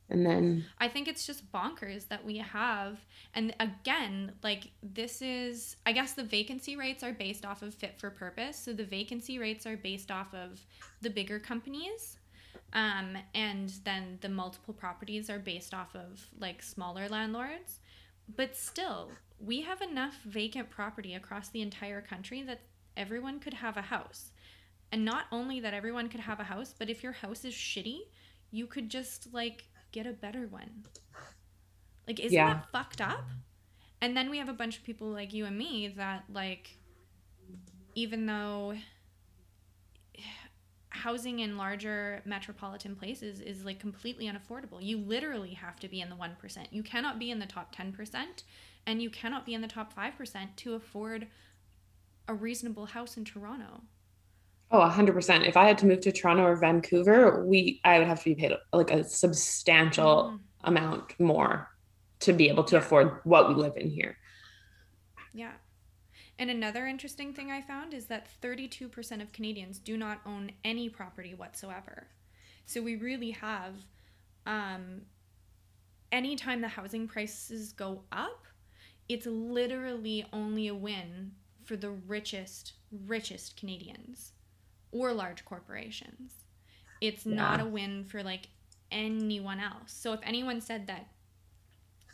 [0.10, 3.00] and then I think it's just bonkers that we have,
[3.34, 8.00] and again, like this is, I guess the vacancy rates are based off of fit
[8.00, 8.58] for purpose.
[8.58, 10.66] So the vacancy rates are based off of
[11.02, 12.20] the bigger companies,
[12.74, 17.80] um, and then the multiple properties are based off of like smaller landlords.
[18.36, 22.62] But still, we have enough vacant property across the entire country that
[22.98, 24.32] everyone could have a house.
[24.96, 27.98] And not only that everyone could have a house, but if your house is shitty,
[28.52, 30.86] you could just like get a better one.
[32.08, 32.54] Like, isn't Yeah.
[32.54, 33.26] that fucked up?
[34.00, 36.78] And then we have a bunch of people like you and me that like,
[37.94, 38.78] even though
[40.88, 44.82] housing in larger metropolitan places is like completely unaffordable.
[44.82, 46.68] You literally have to be in the 1%.
[46.72, 48.44] You cannot be in the top 10%
[48.86, 51.28] and you cannot be in the top 5% to afford
[52.30, 53.82] a reasonable house in Toronto.
[54.72, 55.48] Oh, 100%.
[55.48, 58.36] If I had to move to Toronto or Vancouver, we I would have to be
[58.36, 60.44] paid like a substantial Mhm.
[60.64, 61.70] amount more
[62.22, 62.80] to be able to Yeah.
[62.80, 64.18] afford what we live in here.
[65.34, 65.60] Yeah.
[66.38, 70.90] And another interesting thing I found is that 32% of Canadians do not own any
[70.90, 72.12] property whatsoever.
[72.66, 73.86] So we really have,
[74.46, 75.08] um,
[76.12, 78.48] anytime the housing prices go up,
[79.08, 84.34] it's literally only a win for the richest, richest Canadians
[84.96, 86.32] or large corporations.
[87.02, 88.48] It's not a win for like
[88.92, 89.92] anyone else.
[89.92, 91.08] So if anyone said that,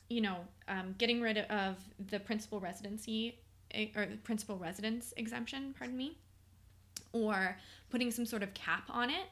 [0.09, 1.77] you know, um, getting rid of
[2.09, 3.37] the principal residency
[3.75, 6.17] eh, or principal residence exemption, pardon me,
[7.13, 7.55] or
[7.91, 9.27] putting some sort of cap on it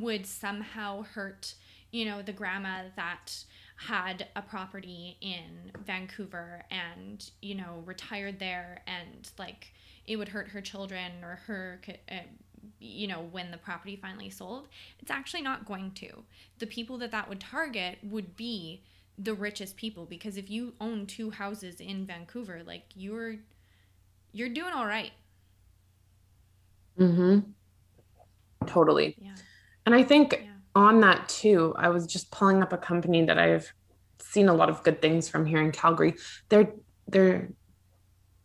[0.00, 1.54] would somehow hurt,
[1.90, 3.44] you know, the grandma that
[3.76, 9.72] had a property in Vancouver and, you know, retired there and like
[10.06, 11.80] it would hurt her children or her
[12.10, 12.14] uh,
[12.84, 14.68] you know when the property finally sold
[15.00, 16.22] it's actually not going to
[16.58, 18.82] the people that that would target would be
[19.18, 23.36] the richest people because if you own two houses in Vancouver like you're
[24.32, 25.12] you're doing all right
[26.98, 27.40] Mm-hmm.
[28.68, 29.16] Totally.
[29.18, 29.34] yeah
[29.84, 33.38] And I think yeah on that too, I was just pulling up a company that
[33.38, 33.72] I've
[34.18, 36.14] seen a lot of good things from here in Calgary.
[36.48, 36.72] They're
[37.06, 37.48] they're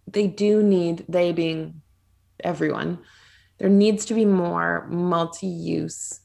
[0.08, 1.82] they do need they being
[2.43, 2.99] everyone.
[3.60, 6.22] There needs to be more multi-use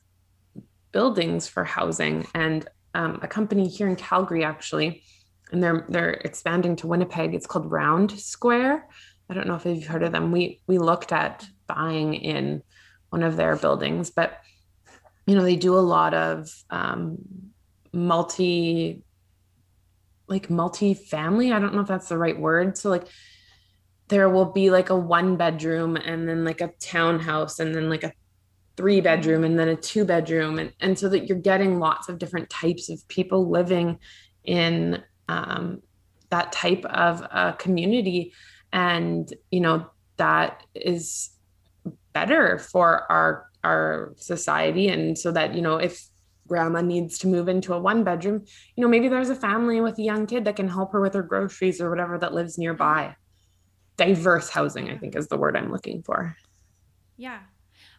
[0.92, 5.02] buildings for housing, and um, a company here in Calgary actually,
[5.50, 7.34] and they're they're expanding to Winnipeg.
[7.34, 8.88] It's called Round Square.
[9.28, 10.30] I don't know if you've heard of them.
[10.30, 12.62] We we looked at buying in
[13.10, 14.38] one of their buildings, but
[15.26, 17.18] you know they do a lot of um,
[17.92, 19.02] multi
[20.26, 23.06] like multi-family i don't know if that's the right word so like
[24.08, 28.04] there will be like a one bedroom and then like a townhouse and then like
[28.04, 28.12] a
[28.76, 30.58] three bedroom and then a two bedroom.
[30.58, 33.98] And, and so that you're getting lots of different types of people living
[34.44, 35.82] in um,
[36.30, 38.32] that type of a community.
[38.72, 39.86] And you know
[40.16, 41.30] that is
[42.12, 44.88] better for our our society.
[44.88, 46.08] And so that you know if
[46.46, 48.44] grandma needs to move into a one bedroom,
[48.76, 51.14] you know, maybe there's a family with a young kid that can help her with
[51.14, 53.14] her groceries or whatever that lives nearby.
[53.96, 56.36] Diverse housing, I think, is the word I'm looking for.
[57.16, 57.40] Yeah.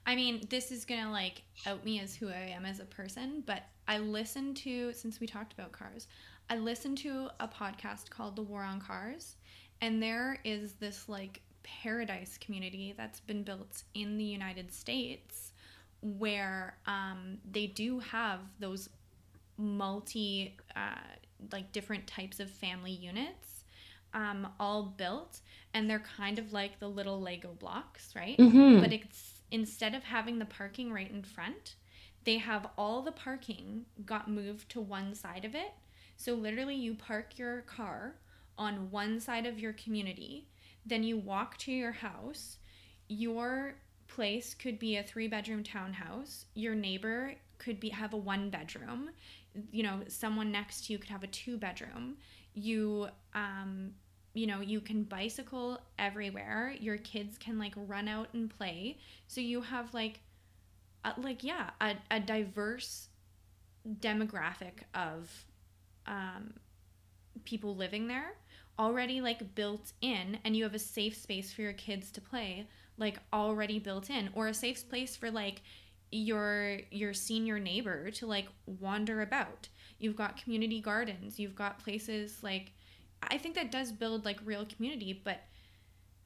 [0.05, 2.85] I mean, this is going to like out me as who I am as a
[2.85, 6.07] person, but I listened to, since we talked about cars,
[6.49, 9.37] I listened to a podcast called The War on Cars,
[9.81, 15.53] and there is this like paradise community that's been built in the United States
[16.01, 18.89] where um, they do have those
[19.57, 20.99] multi, uh,
[21.51, 23.65] like different types of family units
[24.13, 25.41] um, all built,
[25.75, 28.37] and they're kind of like the little Lego blocks, right?
[28.37, 28.79] Mhm.
[28.81, 31.75] But it's instead of having the parking right in front,
[32.23, 35.73] they have all the parking got moved to one side of it.
[36.15, 38.15] So literally, you park your car
[38.57, 40.47] on one side of your community,
[40.85, 42.57] then you walk to your house.
[43.09, 43.75] Your
[44.07, 46.45] place could be a three bedroom townhouse.
[46.53, 49.09] Your neighbor could be have a one bedroom.
[49.71, 52.15] You know, someone next to you could have a two bedroom.
[52.53, 53.95] You um
[54.35, 56.75] you know, you can bicycle everywhere.
[56.79, 58.97] Your kids can like run out and play.
[59.27, 60.19] So you have like
[61.03, 63.07] uh, like yeah, a, a diverse
[63.99, 65.31] demographic of
[66.07, 66.53] um
[67.45, 68.33] people living there
[68.77, 72.67] already like built in and you have a safe space for your kids to play
[72.97, 75.61] like already built in or a safe place for like
[76.11, 79.67] your your senior neighbor to like wander about
[79.99, 82.71] you've got community gardens you've got places like
[83.29, 85.41] i think that does build like real community but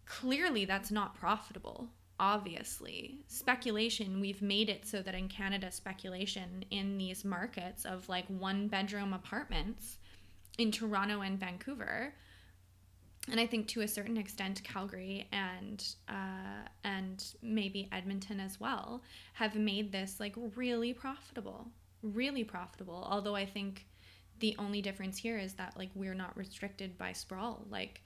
[0.06, 1.88] clearly that's not profitable
[2.20, 8.26] obviously speculation we've made it so that in canada speculation in these markets of like
[8.28, 9.98] one bedroom apartments
[10.58, 12.14] in toronto and vancouver
[13.30, 19.04] and I think to a certain extent, Calgary and uh, and maybe Edmonton as well
[19.34, 21.68] have made this like really profitable,
[22.02, 23.08] really profitable.
[23.10, 23.86] Although I think
[24.39, 27.65] the only difference here is that like we're not restricted by sprawl.
[27.69, 28.02] Like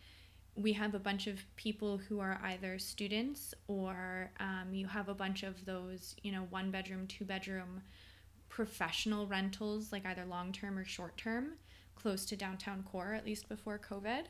[0.56, 5.14] we have a bunch of people who are either students or um, you have a
[5.16, 7.82] bunch of those you know one bedroom, two bedroom
[8.50, 11.54] professional rentals, like either long term or short term,
[11.96, 14.26] close to downtown core at least before COVID.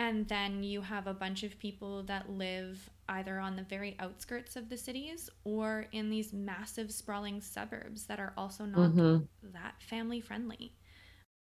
[0.00, 4.54] And then you have a bunch of people that live either on the very outskirts
[4.54, 9.26] of the cities or in these massive sprawling suburbs that are also not Mhm.
[9.42, 10.72] that family friendly.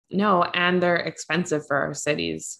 [0.09, 2.59] No, and they're expensive for our cities.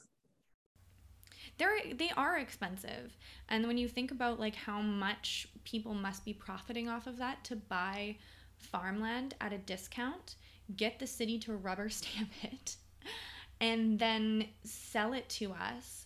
[1.58, 3.18] They're they are expensive.
[3.50, 7.44] And when you think about like how much people must be profiting off of that
[7.46, 8.18] to buy
[8.58, 10.36] farmland at a discount,
[10.76, 12.76] get the city to rubber stamp it,
[13.62, 16.06] and then sell it to us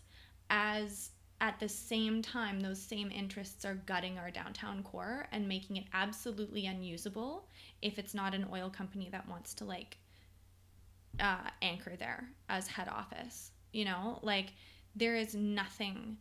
[0.50, 5.78] as at the same time those same interests are gutting our downtown core and making
[5.78, 7.48] it absolutely unusable
[7.82, 9.98] if it's not an oil company that wants to like
[11.20, 14.20] uh, anchor there as head office you know?
[14.22, 14.54] Like
[14.96, 16.18] there is nothing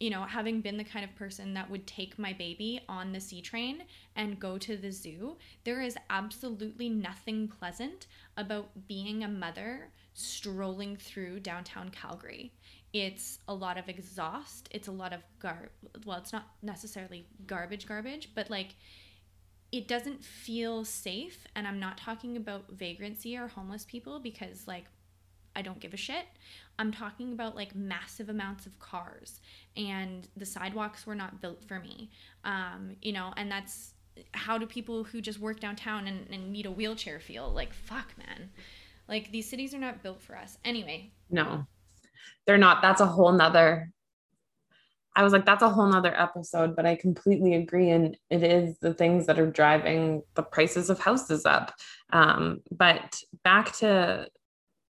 [0.00, 3.18] you know having been the kind of person that would take my baby on the
[3.18, 3.82] CTrain
[4.16, 8.06] and go to the zoo there is absolutely nothing pleasant
[8.38, 12.52] about being a mother strolling through downtown calgary.
[12.92, 14.68] It's a lot of exhaust.
[14.72, 15.68] It's a lot of gar
[16.04, 18.74] well it's not necessarily garbage garbage but like
[19.72, 24.84] it doesn't feel safe and i'm not talking about vagrancy or homeless people because like
[25.56, 26.26] i don't give a shit.
[26.78, 29.40] I'm talking about like massive amounts of cars
[29.76, 32.08] and the sidewalks were not built for me
[32.44, 33.92] um, you know and that's
[34.32, 37.50] how do people who just work downtown and, and need a wheelchair feel?
[37.52, 38.50] Like fuck man.
[39.08, 40.58] Like these cities are not built for us.
[40.64, 41.10] Anyway.
[41.30, 41.66] No,
[42.46, 42.82] they're not.
[42.82, 43.90] That's a whole nother.
[45.16, 47.90] I was like, that's a whole nother episode, but I completely agree.
[47.90, 51.72] And it is the things that are driving the prices of houses up.
[52.12, 54.28] Um, but back to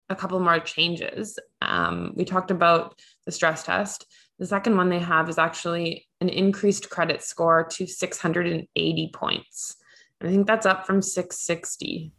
[0.09, 1.39] a couple more changes.
[1.61, 4.05] Um, we talked about the stress test.
[4.39, 9.75] The second one they have is actually an increased credit score to 680 points.
[10.21, 12.11] I think that's up from 660.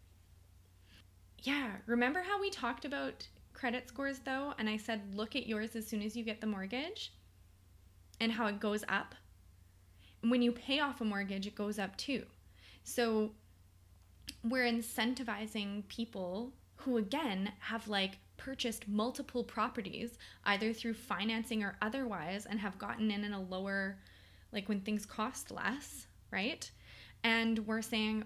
[1.43, 1.72] Yeah.
[1.87, 4.55] Remember how we talked about credit scores though?
[4.59, 7.12] And I said, look at yours as soon as you get the mortgage
[8.21, 9.14] and how it goes up.
[10.23, 12.25] And when you pay off a mortgage, it goes up too.
[12.85, 13.31] So
[14.45, 22.47] we're incentivizing people who, again, have like purchased multiple properties either through financing or otherwise
[22.47, 23.99] and have gotten in in a lower,
[24.53, 26.71] like when things cost less, right?
[27.23, 28.25] And we're saying,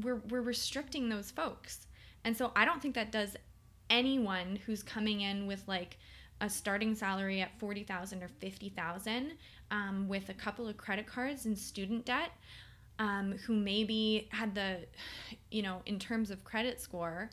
[0.00, 1.86] we're, we're restricting those folks.
[2.24, 3.36] And so I don't think that does
[3.90, 5.98] anyone who's coming in with like
[6.42, 9.32] a starting salary at 40,000 or 50,000
[9.70, 12.32] um, with a couple of credit cards and student debt
[12.98, 14.80] um, who maybe had the,
[15.50, 17.30] you know, in terms of credit score,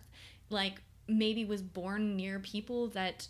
[0.49, 3.27] like maybe was born near people that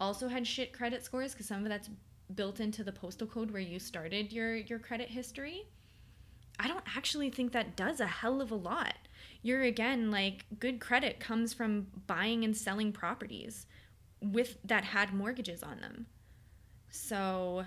[0.00, 1.88] also had shit credit scores because some of that's
[2.34, 5.66] built into the postal code where you started your your credit history.
[6.58, 8.94] I don't actually think that does a hell of a lot.
[9.42, 13.66] You're again like good credit comes from buying and selling properties
[14.22, 16.06] with that had mortgages on them.
[16.90, 17.64] So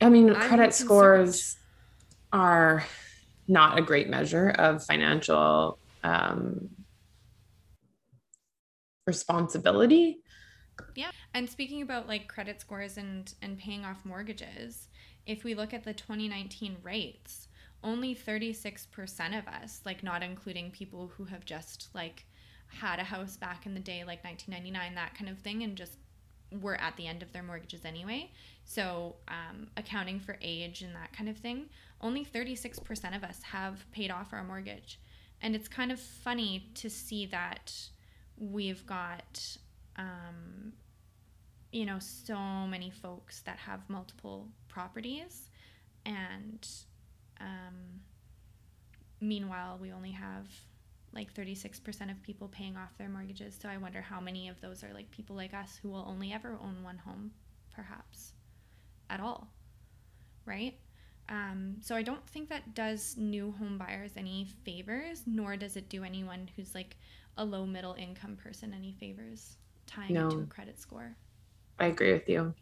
[0.00, 0.74] I mean, I'm credit concerned.
[0.74, 1.56] scores
[2.32, 2.84] are
[3.48, 6.68] not a great measure of financial um,
[9.06, 10.18] responsibility.
[10.94, 11.10] Yeah.
[11.34, 14.88] And speaking about like credit scores and and paying off mortgages,
[15.26, 17.48] if we look at the 2019 rates,
[17.82, 22.26] only 36% of us, like not including people who have just like
[22.68, 25.98] had a house back in the day like 1999 that kind of thing and just
[26.60, 28.30] were at the end of their mortgages anyway.
[28.64, 31.66] So, um, accounting for age and that kind of thing,
[32.00, 35.00] only 36% of us have paid off our mortgage.
[35.42, 37.72] And it's kind of funny to see that
[38.38, 39.58] we've got
[39.96, 40.72] um,
[41.72, 45.50] you know, so many folks that have multiple properties,
[46.04, 46.66] and
[47.40, 48.00] um,
[49.20, 50.46] meanwhile, we only have
[51.16, 53.58] like 36% of people paying off their mortgages.
[53.60, 56.32] So I wonder how many of those are like people like us who will only
[56.32, 57.32] ever own one home,
[57.74, 58.34] perhaps
[59.10, 59.48] at all,
[60.44, 60.78] right?
[61.28, 65.88] Um, so I don't think that does new home buyers any favors, nor does it
[65.88, 66.96] do anyone who's like
[67.36, 69.56] a low middle income person any favors
[69.86, 71.16] tying it to a credit score.
[71.78, 72.54] I agree with you.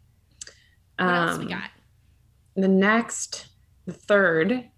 [0.97, 1.69] What else we Um, got?
[2.55, 3.47] The next,
[3.85, 4.69] the third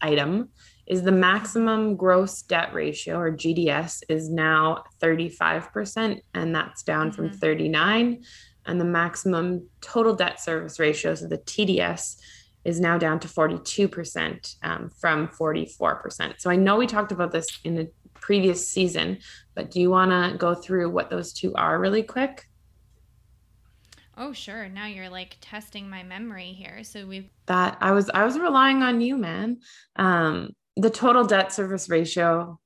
[0.00, 0.50] item
[0.86, 7.30] is the maximum gross debt ratio or GDS is now 35%, and that's down from
[7.30, 7.34] Mhm.
[7.36, 8.24] 39.
[8.66, 12.16] And the maximum total debt service ratio, so the TDS,
[12.64, 16.40] is now down to 42% um, from 44%.
[16.40, 19.18] So I know we talked about this in the previous season,
[19.54, 22.46] but do you want to go through what those two are really quick?
[24.16, 24.68] Oh, sure.
[24.68, 26.84] Now you're like testing my memory here.
[26.84, 29.58] So we've that I was I was relying on you, man.
[29.96, 32.58] Um, the total debt service ratio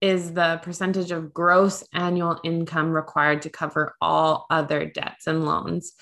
[0.00, 5.92] is the percentage of gross annual income required to cover all other debts and loans,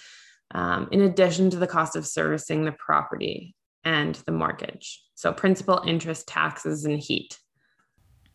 [0.55, 3.55] um, in addition to the cost of servicing the property
[3.85, 5.03] and the mortgage.
[5.15, 7.39] So principal, interest, taxes, and heat.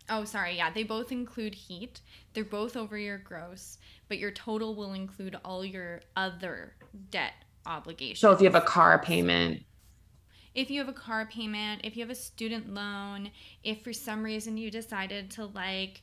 [0.07, 0.57] Oh, sorry.
[0.57, 2.01] Yeah, they both include heat.
[2.33, 6.75] They're both over your gross, but your total will include all your other
[7.09, 7.33] debt
[7.65, 8.19] obligations.
[8.19, 9.63] So if you have a car payment,
[10.55, 13.29] if you have a car payment, if you have a student loan,
[13.63, 16.01] if for some reason you decided to like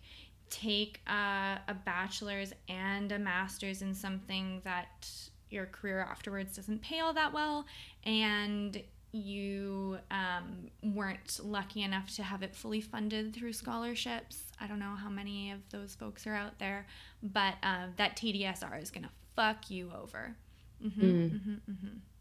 [0.51, 5.11] take a, a bachelor's and a master's in something that
[5.51, 7.67] your career afterwards doesn't pay all that well,
[8.05, 8.83] and
[9.15, 14.45] you um, weren't lucky enough to have it fully funded through scholarships.
[14.61, 16.87] I don't know how many of those folks are out there,
[17.23, 20.35] but uh, that TDSR is gonna fuck you over.
[20.83, 21.31] hmm Mm.
[21.31, 22.12] hmm hmm Yeah.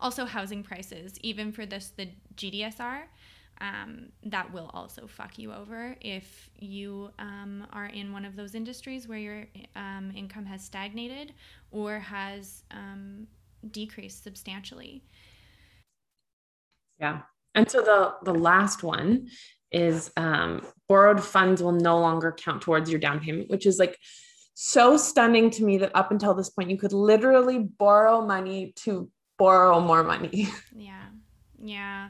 [0.00, 3.02] Also, housing prices, even for this, the GDSR,
[3.60, 8.54] um, that will also fuck you over if you um, are in one of those
[8.54, 11.32] industries where your um, income has stagnated
[11.70, 13.26] or has um,
[13.70, 15.04] decreased substantially.
[16.98, 17.20] Yeah.
[17.54, 19.28] And so the the last one
[19.70, 23.96] is um, borrowed funds will no longer count towards your down payment, which is like
[24.54, 29.10] so stunning to me that up until this point you could literally borrow money to
[29.42, 30.48] borrow more money.
[30.74, 31.06] Yeah.
[31.62, 32.08] Yeah.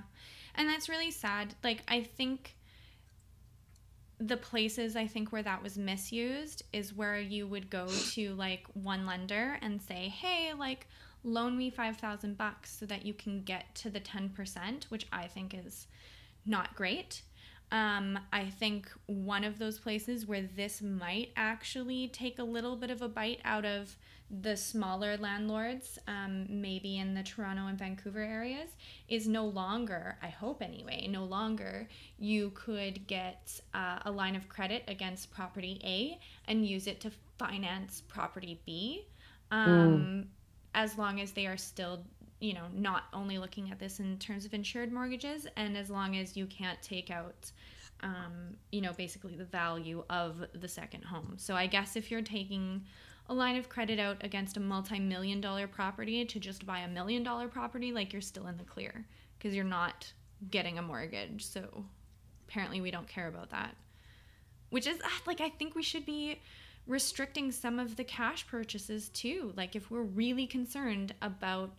[0.54, 1.54] And that's really sad.
[1.64, 2.56] Like, I think
[4.18, 8.66] the places I think where that was misused is where you would go to like
[8.74, 10.86] one lender and say, hey, like,
[11.24, 15.54] loan me 5,000 bucks so that you can get to the 10%, which I think
[15.54, 15.86] is
[16.44, 17.22] not great.
[17.70, 22.90] Um, I think one of those places where this might actually take a little bit
[22.90, 23.96] of a bite out of
[24.40, 28.70] the smaller landlords, um, maybe in the Toronto and Vancouver areas,
[29.08, 34.48] is no longer, I hope anyway, no longer you could get uh, a line of
[34.48, 36.18] credit against property A
[36.50, 39.06] and use it to finance property B.
[39.50, 40.28] Um,
[40.74, 42.02] As long as they are still,
[42.40, 46.16] you know, not only looking at this in terms of insured mortgages, and as long
[46.16, 47.52] as you can't take out
[48.02, 51.34] um, you know, basically the value of the second home.
[51.36, 52.84] So I guess if you're taking
[53.28, 57.22] a line of credit out against a multi-million dollar property to just buy a million
[57.22, 59.06] dollar property, like you're still in the clear
[59.38, 60.12] because you're not
[60.50, 61.44] getting a mortgage.
[61.44, 61.84] So
[62.48, 63.76] apparently we don't care about that.
[64.70, 66.40] Which is ah, like I think we should be
[66.86, 69.52] restricting some of the cash purchases too.
[69.56, 71.70] Like if we're really concerned about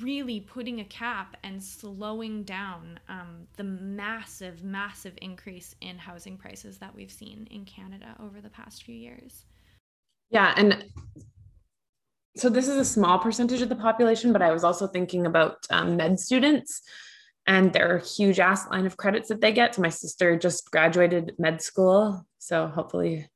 [0.00, 6.78] really putting a cap and slowing down um, the massive, massive increase in housing prices
[6.78, 9.44] that we've seen in Canada over the past few years.
[10.30, 10.52] Yeah.
[10.56, 10.84] And
[12.36, 15.66] so this is a small percentage of the population, but I was also thinking about
[15.70, 16.82] um, med students
[17.46, 19.74] and their huge ass line of credits that they get.
[19.74, 22.26] So my sister just graduated med school.
[22.38, 23.28] So hopefully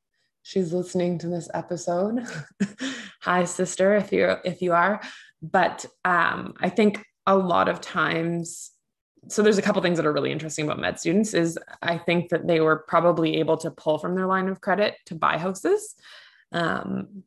[0.43, 2.27] she's listening to this episode.
[3.23, 5.01] Hi, sister, if you're if you are.
[5.41, 8.71] But um, I think a lot of times,
[9.29, 11.33] so there's a couple things that are really interesting about med students.
[11.35, 14.95] Is I think that they were probably able to pull from their line of credit
[15.07, 15.95] to buy houses.
[16.53, 17.25] Um,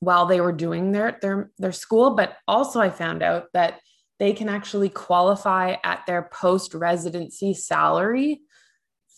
[0.00, 3.78] while they were doing their their their school but also i found out that
[4.18, 8.40] they can actually qualify at their post residency salary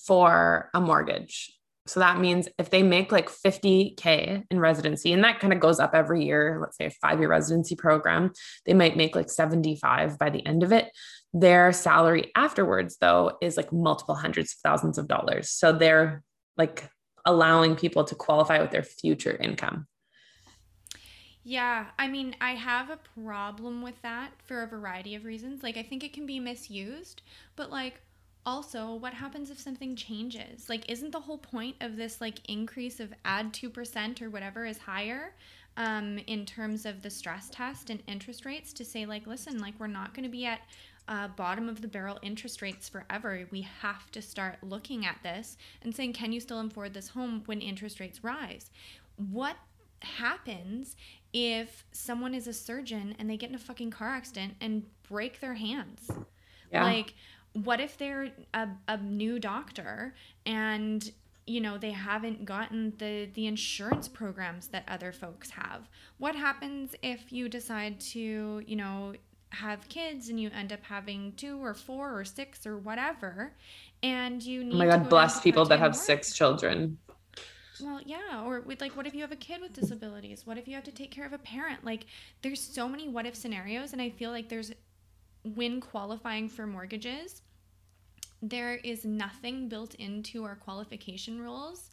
[0.06, 1.54] for a mortgage
[1.86, 5.78] so that means if they make like 50K in residency, and that kind of goes
[5.78, 8.32] up every year, let's say a five year residency program,
[8.64, 10.90] they might make like 75 by the end of it.
[11.34, 15.50] Their salary afterwards, though, is like multiple hundreds of thousands of dollars.
[15.50, 16.22] So they're
[16.56, 16.88] like
[17.24, 19.86] allowing people to qualify with their future income.
[21.42, 25.62] Yeah, I mean, I have a problem with that for a variety of reasons.
[25.62, 27.20] Like, I think it can be misused,
[27.54, 28.00] but like,
[28.46, 33.00] also what happens if something changes like isn't the whole point of this like increase
[33.00, 35.34] of add 2% or whatever is higher
[35.76, 39.74] um, in terms of the stress test and interest rates to say like listen like
[39.78, 40.60] we're not going to be at
[41.08, 43.46] uh, bottom of the barrel interest rates forever.
[43.50, 47.42] We have to start looking at this and saying can you still afford this home
[47.46, 48.70] when interest rates rise?
[49.16, 49.56] What
[50.00, 50.96] happens
[51.32, 55.40] if someone is a surgeon and they get in a fucking car accident and break
[55.40, 56.10] their hands?
[56.72, 56.84] Yeah.
[56.84, 57.14] like
[57.52, 61.12] what if they're a, a new doctor and
[61.46, 65.88] you know they haven't gotten the the insurance programs that other folks have?
[66.18, 69.14] What happens if you decide to you know
[69.54, 73.54] have kids and you end up having two or four or six or whatever
[74.02, 76.02] and you need Oh my God, go bless people that have work.
[76.02, 76.98] six children.
[77.80, 80.46] Well, yeah, or with like what if you have a kid with disabilities?
[80.46, 81.84] What if you have to take care of a parent?
[81.84, 82.06] Like
[82.42, 84.72] there's so many what if scenarios and I feel like there's
[85.42, 87.42] when qualifying for mortgages,
[88.42, 91.90] there is nothing built into our qualification rules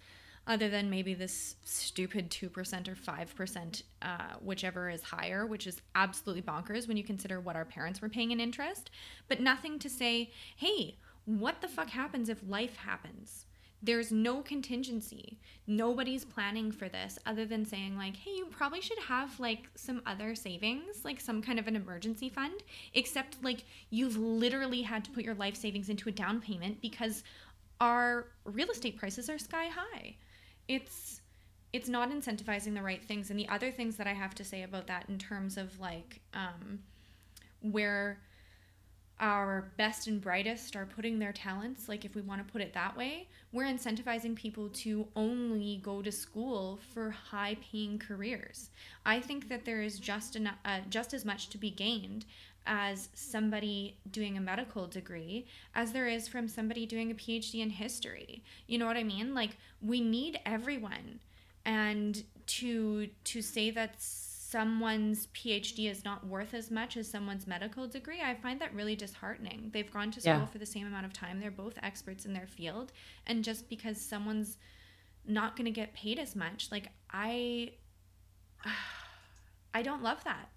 [0.51, 6.41] other than maybe this stupid 2% or 5%, uh, whichever is higher, which is absolutely
[6.41, 8.91] bonkers when you consider what our parents were paying in interest.
[9.29, 13.45] But nothing to say, hey, what the fuck happens if life happens?
[13.81, 15.39] There's no contingency.
[15.67, 20.01] Nobody's planning for this other than saying, like, hey, you probably should have like some
[20.05, 22.61] other savings, like some kind of an emergency fund,
[22.93, 27.23] except like you've literally had to put your life savings into a down payment because
[27.79, 30.15] our real estate prices are sky high.
[30.71, 31.21] It's
[31.73, 34.63] it's not incentivizing the right things and the other things that I have to say
[34.63, 36.79] about that in terms of like um
[37.61, 38.19] where
[39.21, 42.73] our best and brightest are putting their talents, like if we want to put it
[42.73, 48.71] that way, we're incentivizing people to only go to school for high paying careers.
[49.05, 52.25] I think that there is just enough, uh, just as much to be gained
[52.65, 57.69] as somebody doing a medical degree as there is from somebody doing a PhD in
[57.71, 58.43] history.
[58.67, 59.33] You know what I mean?
[59.33, 61.19] Like we need everyone.
[61.65, 67.87] And to to say that someone's PhD is not worth as much as someone's medical
[67.87, 69.69] degree, I find that really disheartening.
[69.73, 70.45] They've gone to school Yeah.
[70.47, 71.39] for the same amount of time.
[71.39, 72.91] They're both experts in their field,
[73.25, 74.57] and just because someone's
[75.25, 77.71] not going to get paid as much, like I
[79.73, 80.49] I don't love that.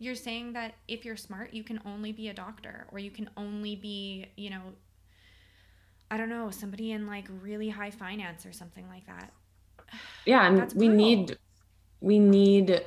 [0.00, 3.30] You're saying that if you're smart, you can only be a doctor or you can
[3.36, 4.74] only be, you know,
[6.10, 9.32] I don't know, somebody in like really high finance or something like that.
[10.26, 10.96] Yeah, and That's we brutal.
[10.96, 11.36] need
[12.00, 12.82] we need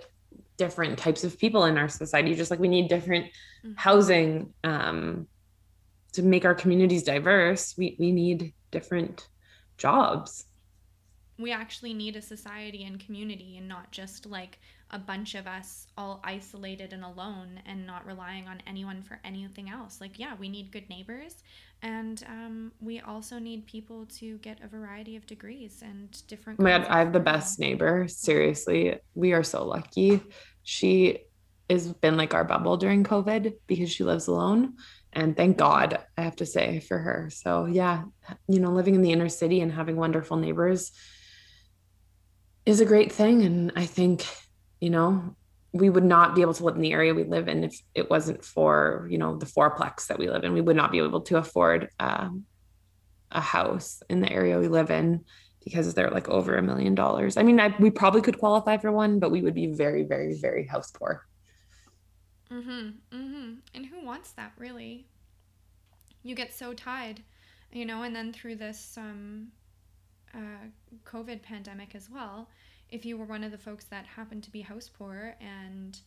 [0.57, 3.28] different types of people in our society, just like we need different
[3.64, 3.76] Mhm.
[3.76, 5.28] housing um,
[6.14, 7.76] to make our communities diverse.
[7.78, 9.28] We we need different
[9.78, 10.45] jobs.
[11.38, 14.59] we actually need a society and community and not just like
[14.94, 19.70] a bunch of us all isolated and alone and not relying on anyone for anything
[19.70, 21.44] else like yeah we need good neighbors
[21.84, 26.64] and um, we also need people to get a variety of degrees and different Oh
[26.64, 28.08] my god, I have the best neighbor.
[28.08, 30.22] Seriously, we are so lucky.
[30.64, 31.20] She
[31.70, 34.76] has been like our bubble during COVID because she lives alone.
[35.12, 37.30] And thank God, I have to say, for her.
[37.32, 38.04] So, yeah,
[38.48, 40.91] you know, living in the inner city and having wonderful neighbors
[42.66, 43.44] is a great thing.
[43.44, 44.26] And I think,
[44.84, 45.34] you know,
[45.72, 48.10] we would not be able to live in the area we live in if it
[48.10, 50.52] wasn't for, you know, the fourplex that we live in.
[50.52, 52.44] We would not be able to afford um,
[53.32, 55.24] a house in the area we live in
[55.64, 57.38] because they're like over a million dollars.
[57.38, 60.34] I mean, I, we probably could qualify for one, but we would be very, very,
[60.34, 61.26] very house poor.
[62.52, 63.18] Mm-hmm.
[63.18, 63.54] Mm-hmm.
[63.74, 65.08] And who wants that really?
[66.24, 67.24] You get so tied,
[67.72, 69.48] you know, and then through this um
[70.36, 70.68] uh
[71.06, 72.50] COVID pandemic as well,
[72.94, 76.00] if you were one of the folks that happened to be house poor and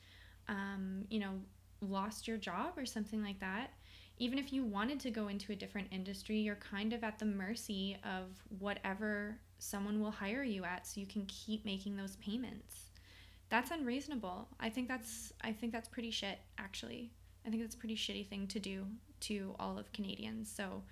[0.49, 1.32] um, you know,
[1.80, 3.70] lost your job or something like that,
[4.18, 7.24] even if you wanted to go into a different industry, you're kind of at the
[7.24, 8.28] mercy of
[8.61, 12.87] whatever someone will hire you at so you can keep making those payments
[13.49, 14.49] that's unreasonable.
[14.59, 17.12] I think that's I think that's pretty shit actually.
[17.47, 18.87] I think that's a pretty shitty thing to do
[19.20, 20.53] to all of Canadians.
[20.55, 20.82] So,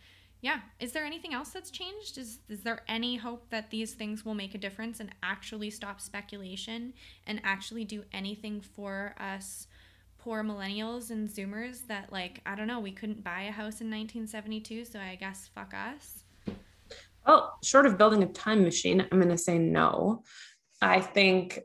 [0.44, 2.18] yeah, is there anything else that's changed?
[2.18, 6.02] Is is there any hope that these things will make a difference and actually stop
[6.02, 6.92] speculation
[7.26, 9.68] and actually do anything for us
[10.18, 13.90] poor millennials and zoomers that like, I don't know, we couldn't buy a house in
[13.90, 16.24] 1972, so I guess fuck us.
[17.26, 20.24] Well, short of building a time machine, I'm going to say no.
[20.82, 21.60] I think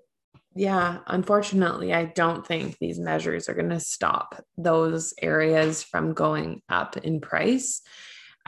[0.56, 6.62] yeah, unfortunately, I don't think these measures are going to stop those areas from going
[6.70, 7.82] up in price.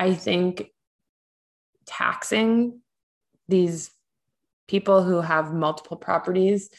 [0.01, 0.71] I think
[1.85, 2.81] taxing
[3.47, 3.91] these
[4.67, 6.69] people who have multiple properties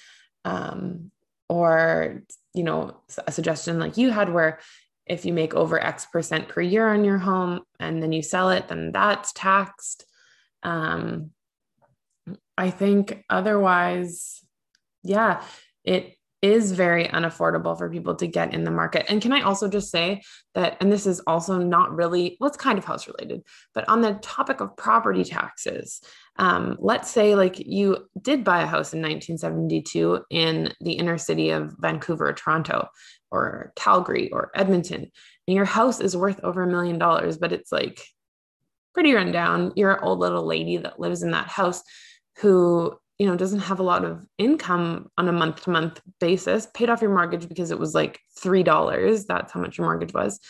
[0.44, 1.10] um,
[1.48, 2.22] or
[2.54, 2.96] you know
[3.26, 4.58] a suggestion like you had where
[5.06, 8.50] if you make over x percent per year on your home and then you sell
[8.50, 10.04] it then that's taxed.
[10.62, 11.30] Um,
[12.56, 14.42] i think otherwise
[15.02, 15.42] yeah,
[15.84, 19.06] it is very unaffordable for people to get in the market.
[19.08, 20.22] And can I also just say
[20.54, 23.42] that, and this is also not really, well, it's kind of house related,
[23.74, 26.00] but on the topic of property taxes,
[26.36, 31.50] um, let's say like you did buy a house in 1972 in the inner city
[31.50, 32.88] of Vancouver or Toronto
[33.30, 35.10] or Calgary or Edmonton,
[35.46, 38.04] and your house is worth over a million dollars, but it's like
[38.94, 39.72] pretty run down.
[39.76, 41.82] You're an old little lady that lives in that house
[42.38, 46.66] who you know doesn't have a lot of income on a month to month basis
[46.74, 50.40] paid off your mortgage because it was like $3 that's how much your mortgage was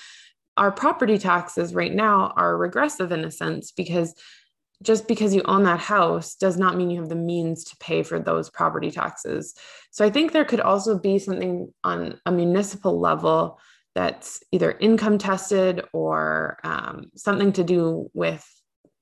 [0.56, 4.14] our property taxes right now are regressive in a sense because
[4.82, 8.02] just because you own that house does not mean you have the means to pay
[8.02, 9.54] for those property taxes.
[9.92, 13.60] So I think there could also be something on a municipal level
[13.94, 18.44] that's either income tested or um, something to do with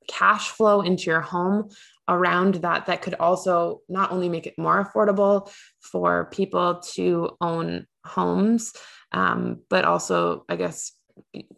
[0.09, 1.71] cash flow into your home
[2.11, 5.51] around that that could also not only make it more affordable
[5.81, 8.75] for people to own homes
[9.13, 10.93] um, but also i guess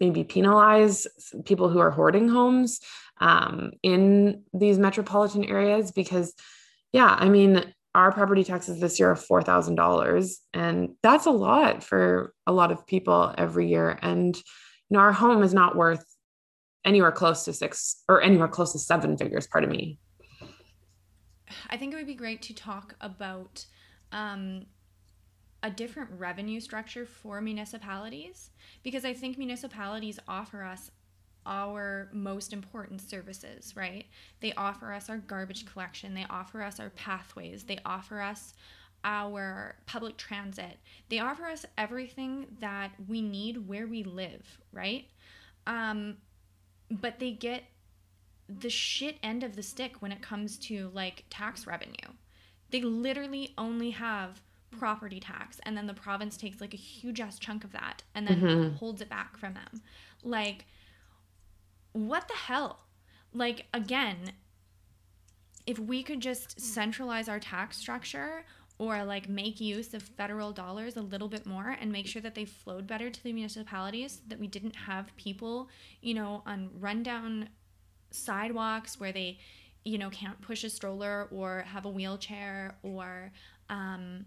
[0.01, 1.07] maybe penalize
[1.45, 2.81] people who are hoarding homes
[3.21, 6.35] um, in these metropolitan areas because
[6.93, 12.33] yeah i mean our property taxes this year are $4000 and that's a lot for
[12.47, 13.99] a lot of people every year.
[14.01, 14.43] And you
[14.99, 16.05] know our home is not worth
[16.85, 19.99] anywhere close to six or anywhere close to seven figures pardon me
[21.71, 23.65] I think it would be great to talk about
[24.11, 24.67] um,
[25.63, 28.51] a different revenue structure for municipalities
[28.83, 30.91] because I think municipalities offer us
[31.45, 34.07] our most important services, right?
[34.41, 38.55] They offer us our garbage collection, they offer us our pathways, they offer us
[39.05, 40.79] our public transit.
[41.09, 45.07] They offer us everything that we need where we live, right?
[45.67, 46.19] Um,
[46.91, 47.65] but they get
[48.61, 51.95] the shit end of the stick when it comes to like tax revenue.
[52.71, 54.41] They literally only have
[54.71, 58.27] property tax and then the province takes like a huge ass chunk of that and
[58.27, 58.77] then mm-hmm.
[58.77, 59.83] holds it back from them.
[60.23, 60.65] Like
[61.93, 62.81] what the hell?
[63.35, 64.33] Like again,
[65.67, 68.45] if we could just centralize our tax structure
[68.79, 72.35] or like make use of federal dollars a little bit more and make sure that
[72.35, 75.69] they flowed better to the municipalities that we didn't have people
[76.01, 77.49] you know on rundown
[78.15, 79.39] sidewalks where they,
[79.85, 83.33] you know, can't push a stroller or have a wheelchair or,
[83.69, 84.25] um,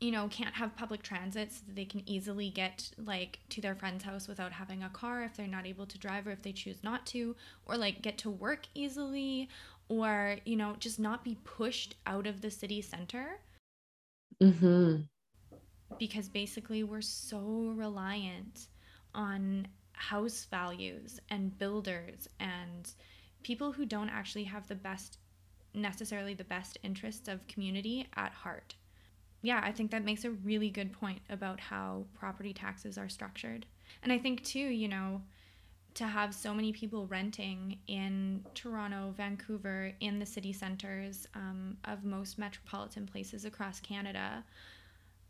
[0.00, 3.74] you know, can't have public transit so that they can easily get like to their
[3.74, 6.52] friend's house without having a car if they're not able to drive or if they
[6.52, 7.36] choose not to,
[7.66, 9.48] or like get to work easily,
[9.88, 13.40] or, you know, just not be pushed out of the city center.
[14.40, 15.02] Mm-hmm.
[15.98, 18.68] Because basically, we're so reliant
[19.14, 19.66] on
[20.00, 22.90] house values and builders and
[23.42, 25.18] people who don't actually have the best
[25.74, 28.74] necessarily the best interests of community at heart.
[29.42, 33.66] Yeah, I think that makes a really good point about how property taxes are structured.
[34.02, 35.22] And I think too, you know,
[35.94, 42.04] to have so many people renting in Toronto, Vancouver, in the city centers um, of
[42.04, 44.44] most metropolitan places across Canada,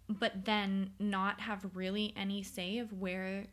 [0.08, 3.46] but then not have really any say of where,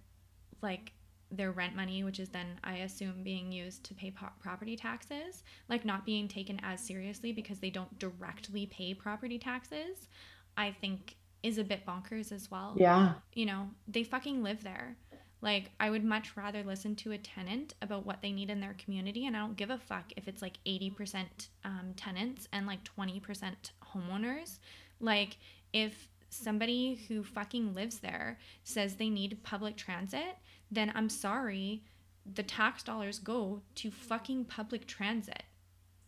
[0.62, 0.94] like,
[1.32, 5.44] their rent money, which is then, I assume, being used to pay po- property taxes,
[5.70, 10.08] like not being taken as seriously because they don't directly pay property taxes,
[10.56, 12.76] I think is a bit bonkers as well.
[12.78, 13.14] Yeah.
[13.34, 14.96] You know, they fucking live there.
[15.42, 18.76] Like, I would much rather listen to a tenant about what they need in their
[18.84, 21.26] community, and I don't give a fuck if it's like 80%
[21.64, 23.22] um, tenants and like 20%
[23.94, 24.58] homeowners.
[25.00, 25.38] Like,
[25.74, 30.38] if somebody who fucking lives there says they need public transit,
[30.72, 31.84] then I'm sorry,
[32.34, 35.44] the tax dollars go to fucking public transit.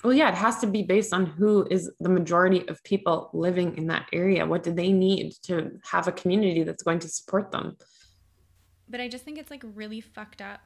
[0.04, 3.78] Well, yeah, it has to be based on who is the majority of people living
[3.78, 4.46] in that area.
[4.46, 7.76] What do they need to have a community that's going to support them?
[8.90, 10.62] but I just think it's like really fucked up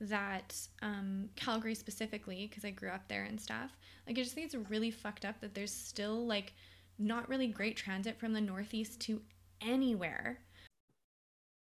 [0.00, 3.76] that um, Calgary specifically, because I grew up there and stuff.
[4.06, 6.52] Like I just think it's really fucked up that there's still like
[6.98, 9.22] not really great transit from the northeast to
[9.60, 10.40] anywhere.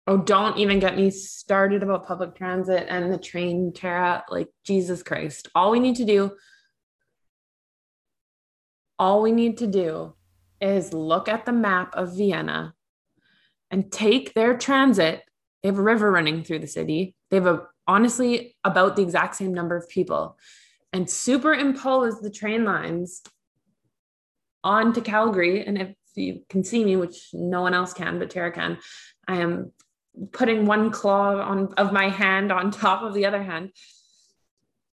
[0.09, 4.25] Oh, don't even get me started about public transit and the train, Tara.
[4.27, 5.49] Like, Jesus Christ.
[5.53, 6.31] All we need to do,
[8.97, 10.15] all we need to do
[10.59, 12.73] is look at the map of Vienna
[13.69, 15.21] and take their transit.
[15.61, 17.13] They have a river running through the city.
[17.29, 20.39] They have a honestly about the exact same number of people
[20.91, 23.21] and superimpose the train lines
[24.63, 25.63] onto Calgary.
[25.63, 28.79] And if you can see me, which no one else can, but Tara can,
[29.27, 29.71] I am
[30.31, 33.71] putting one claw on of my hand on top of the other hand.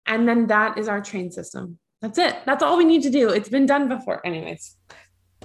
[0.07, 1.79] And then that is our train system.
[2.01, 2.37] That's it.
[2.45, 3.29] That's all we need to do.
[3.29, 4.25] It's been done before.
[4.27, 4.77] Anyways.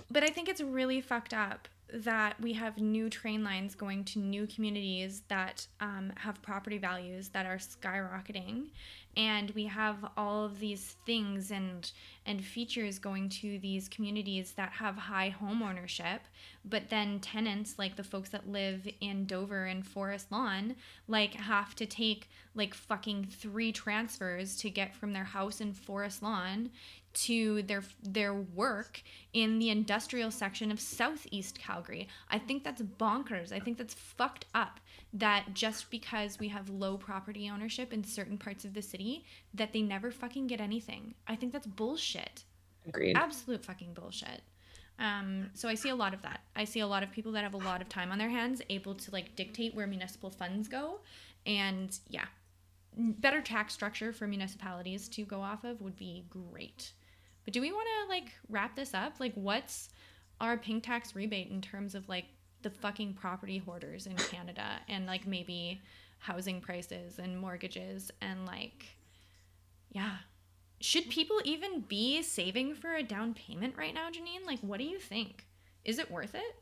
[0.09, 4.19] But I think it's really fucked up that we have new train lines going to
[4.19, 8.67] new communities that um, have property values that are skyrocketing
[9.15, 11.91] and we have all of these things and
[12.27, 16.21] and features going to these communities that have high home ownership
[16.63, 20.75] but then tenants like the folks that live in Dover and Forest Lawn
[21.07, 26.21] like have to take like fucking three transfers to get from their house in Forest
[26.21, 26.69] Lawn
[27.13, 29.01] to their their work
[29.33, 32.07] in the industrial section of southeast Calgary.
[32.29, 33.51] I think that's bonkers.
[33.51, 34.79] I think that's fucked up
[35.13, 39.73] that just because we have low property ownership in certain parts of the city that
[39.73, 41.15] they never fucking get anything.
[41.27, 42.16] I think that's bullshit.
[42.87, 43.17] Agreed.
[43.17, 44.41] Absolute fucking bullshit.
[44.99, 46.41] Um, so I see a lot of that.
[46.55, 48.61] I see a lot of people that have a lot of time on their hands
[48.69, 50.99] able to like dictate where municipal funds go.
[51.45, 52.25] And yeah,
[52.95, 56.91] better tax structure for municipalities to go off of would be great.
[57.45, 59.19] But do we want to like wrap this up?
[59.19, 59.89] Like, what's
[60.41, 62.25] our pink tax rebate in terms of like
[62.63, 65.79] the fucking property hoarders in Canada and like maybe
[66.19, 68.85] housing prices and mortgages and like,
[69.91, 70.17] yeah.
[70.79, 74.45] Should people even be saving for a down payment right now, Janine?
[74.45, 75.47] Like, what do you think?
[75.83, 76.55] Is it worth it?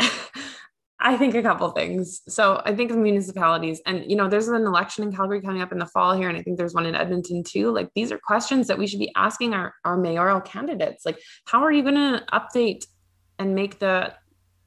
[1.00, 2.22] I think a couple things.
[2.26, 5.70] So I think of municipalities, and you know, there's an election in Calgary coming up
[5.70, 7.70] in the fall here, and I think there's one in Edmonton too.
[7.70, 11.06] Like these are questions that we should be asking our, our mayoral candidates.
[11.06, 12.86] Like, how are you going to update
[13.38, 14.14] and make the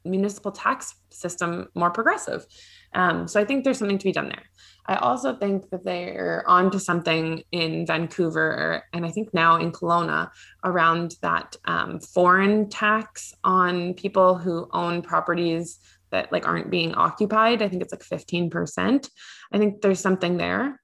[0.04, 2.46] municipal tax system more progressive?
[2.94, 4.44] Um, so I think there's something to be done there.
[4.86, 10.30] I also think that they're onto something in Vancouver and I think now in Kelowna
[10.64, 15.78] around that um, foreign tax on people who own properties
[16.10, 17.62] that like aren't being occupied.
[17.62, 19.08] I think it's like 15%.
[19.52, 20.80] I think there's something there.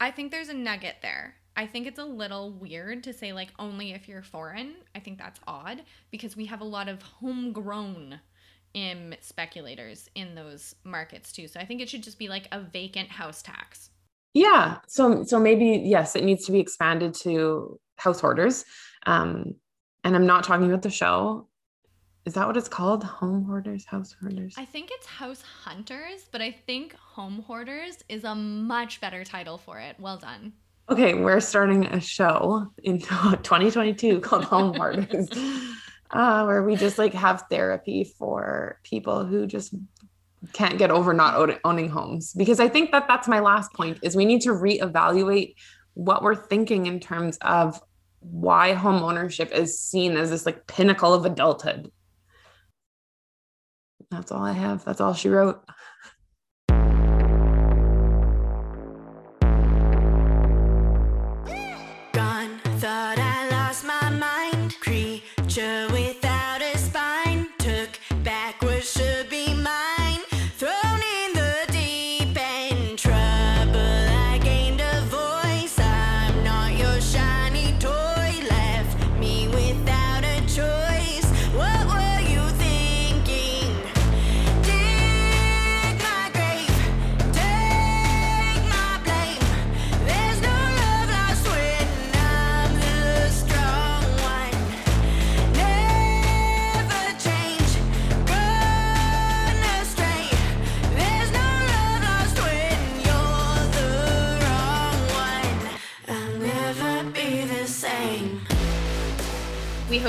[0.00, 1.36] I think there's a nugget there.
[1.56, 4.74] I think it's a little weird to say like only if you're foreign.
[4.94, 8.20] I think that's odd because we have a lot of homegrown
[8.74, 11.48] um, speculators in those markets too.
[11.48, 13.90] So I think it should just be like a vacant house tax.
[14.34, 14.76] Yeah.
[14.86, 18.64] So so maybe yes, it needs to be expanded to house hoarders.
[19.06, 19.54] Um,
[20.04, 21.48] and I'm not talking about the show.
[22.26, 23.02] Is that what it's called?
[23.04, 24.54] Home hoarders, house hoarders.
[24.58, 29.56] I think it's house hunters, but I think home hoarders is a much better title
[29.56, 29.96] for it.
[29.98, 30.52] Well done.
[30.88, 35.28] Okay, we're starting a show in 2022 called Home Hoarders,
[36.12, 39.74] uh, where we just like have therapy for people who just
[40.52, 42.32] can't get over not owning homes.
[42.34, 45.56] Because I think that that's my last point is we need to reevaluate
[45.94, 47.80] what we're thinking in terms of
[48.20, 51.90] why home ownership is seen as this like pinnacle of adulthood.
[54.12, 54.84] That's all I have.
[54.84, 55.64] That's all she wrote.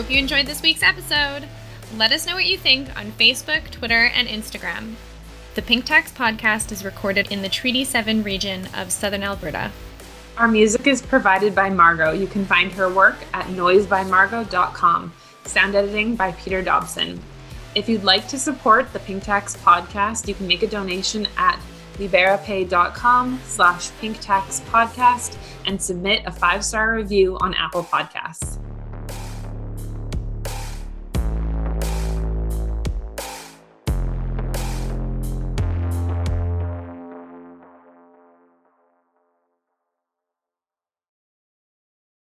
[0.08, 1.50] Hope you enjoyed this week's episode.
[1.98, 4.94] Let us know what you think on Facebook, Twitter, and Instagram.
[5.56, 9.70] The Pink Tax podcast is recorded in the Treaty 7 region of southern Alberta.
[10.38, 12.14] Our music is provided by Margot.
[12.14, 15.12] You can find her work at noisebymargot.com.
[15.44, 17.20] Sound editing by Peter Dobson.
[17.76, 21.60] If you'd like to support the Pink Tax podcast, you can make a donation at
[21.96, 25.36] liberapay.com slash pinktaxpodcast
[25.66, 28.58] and submit a five-star review on Apple Podcasts.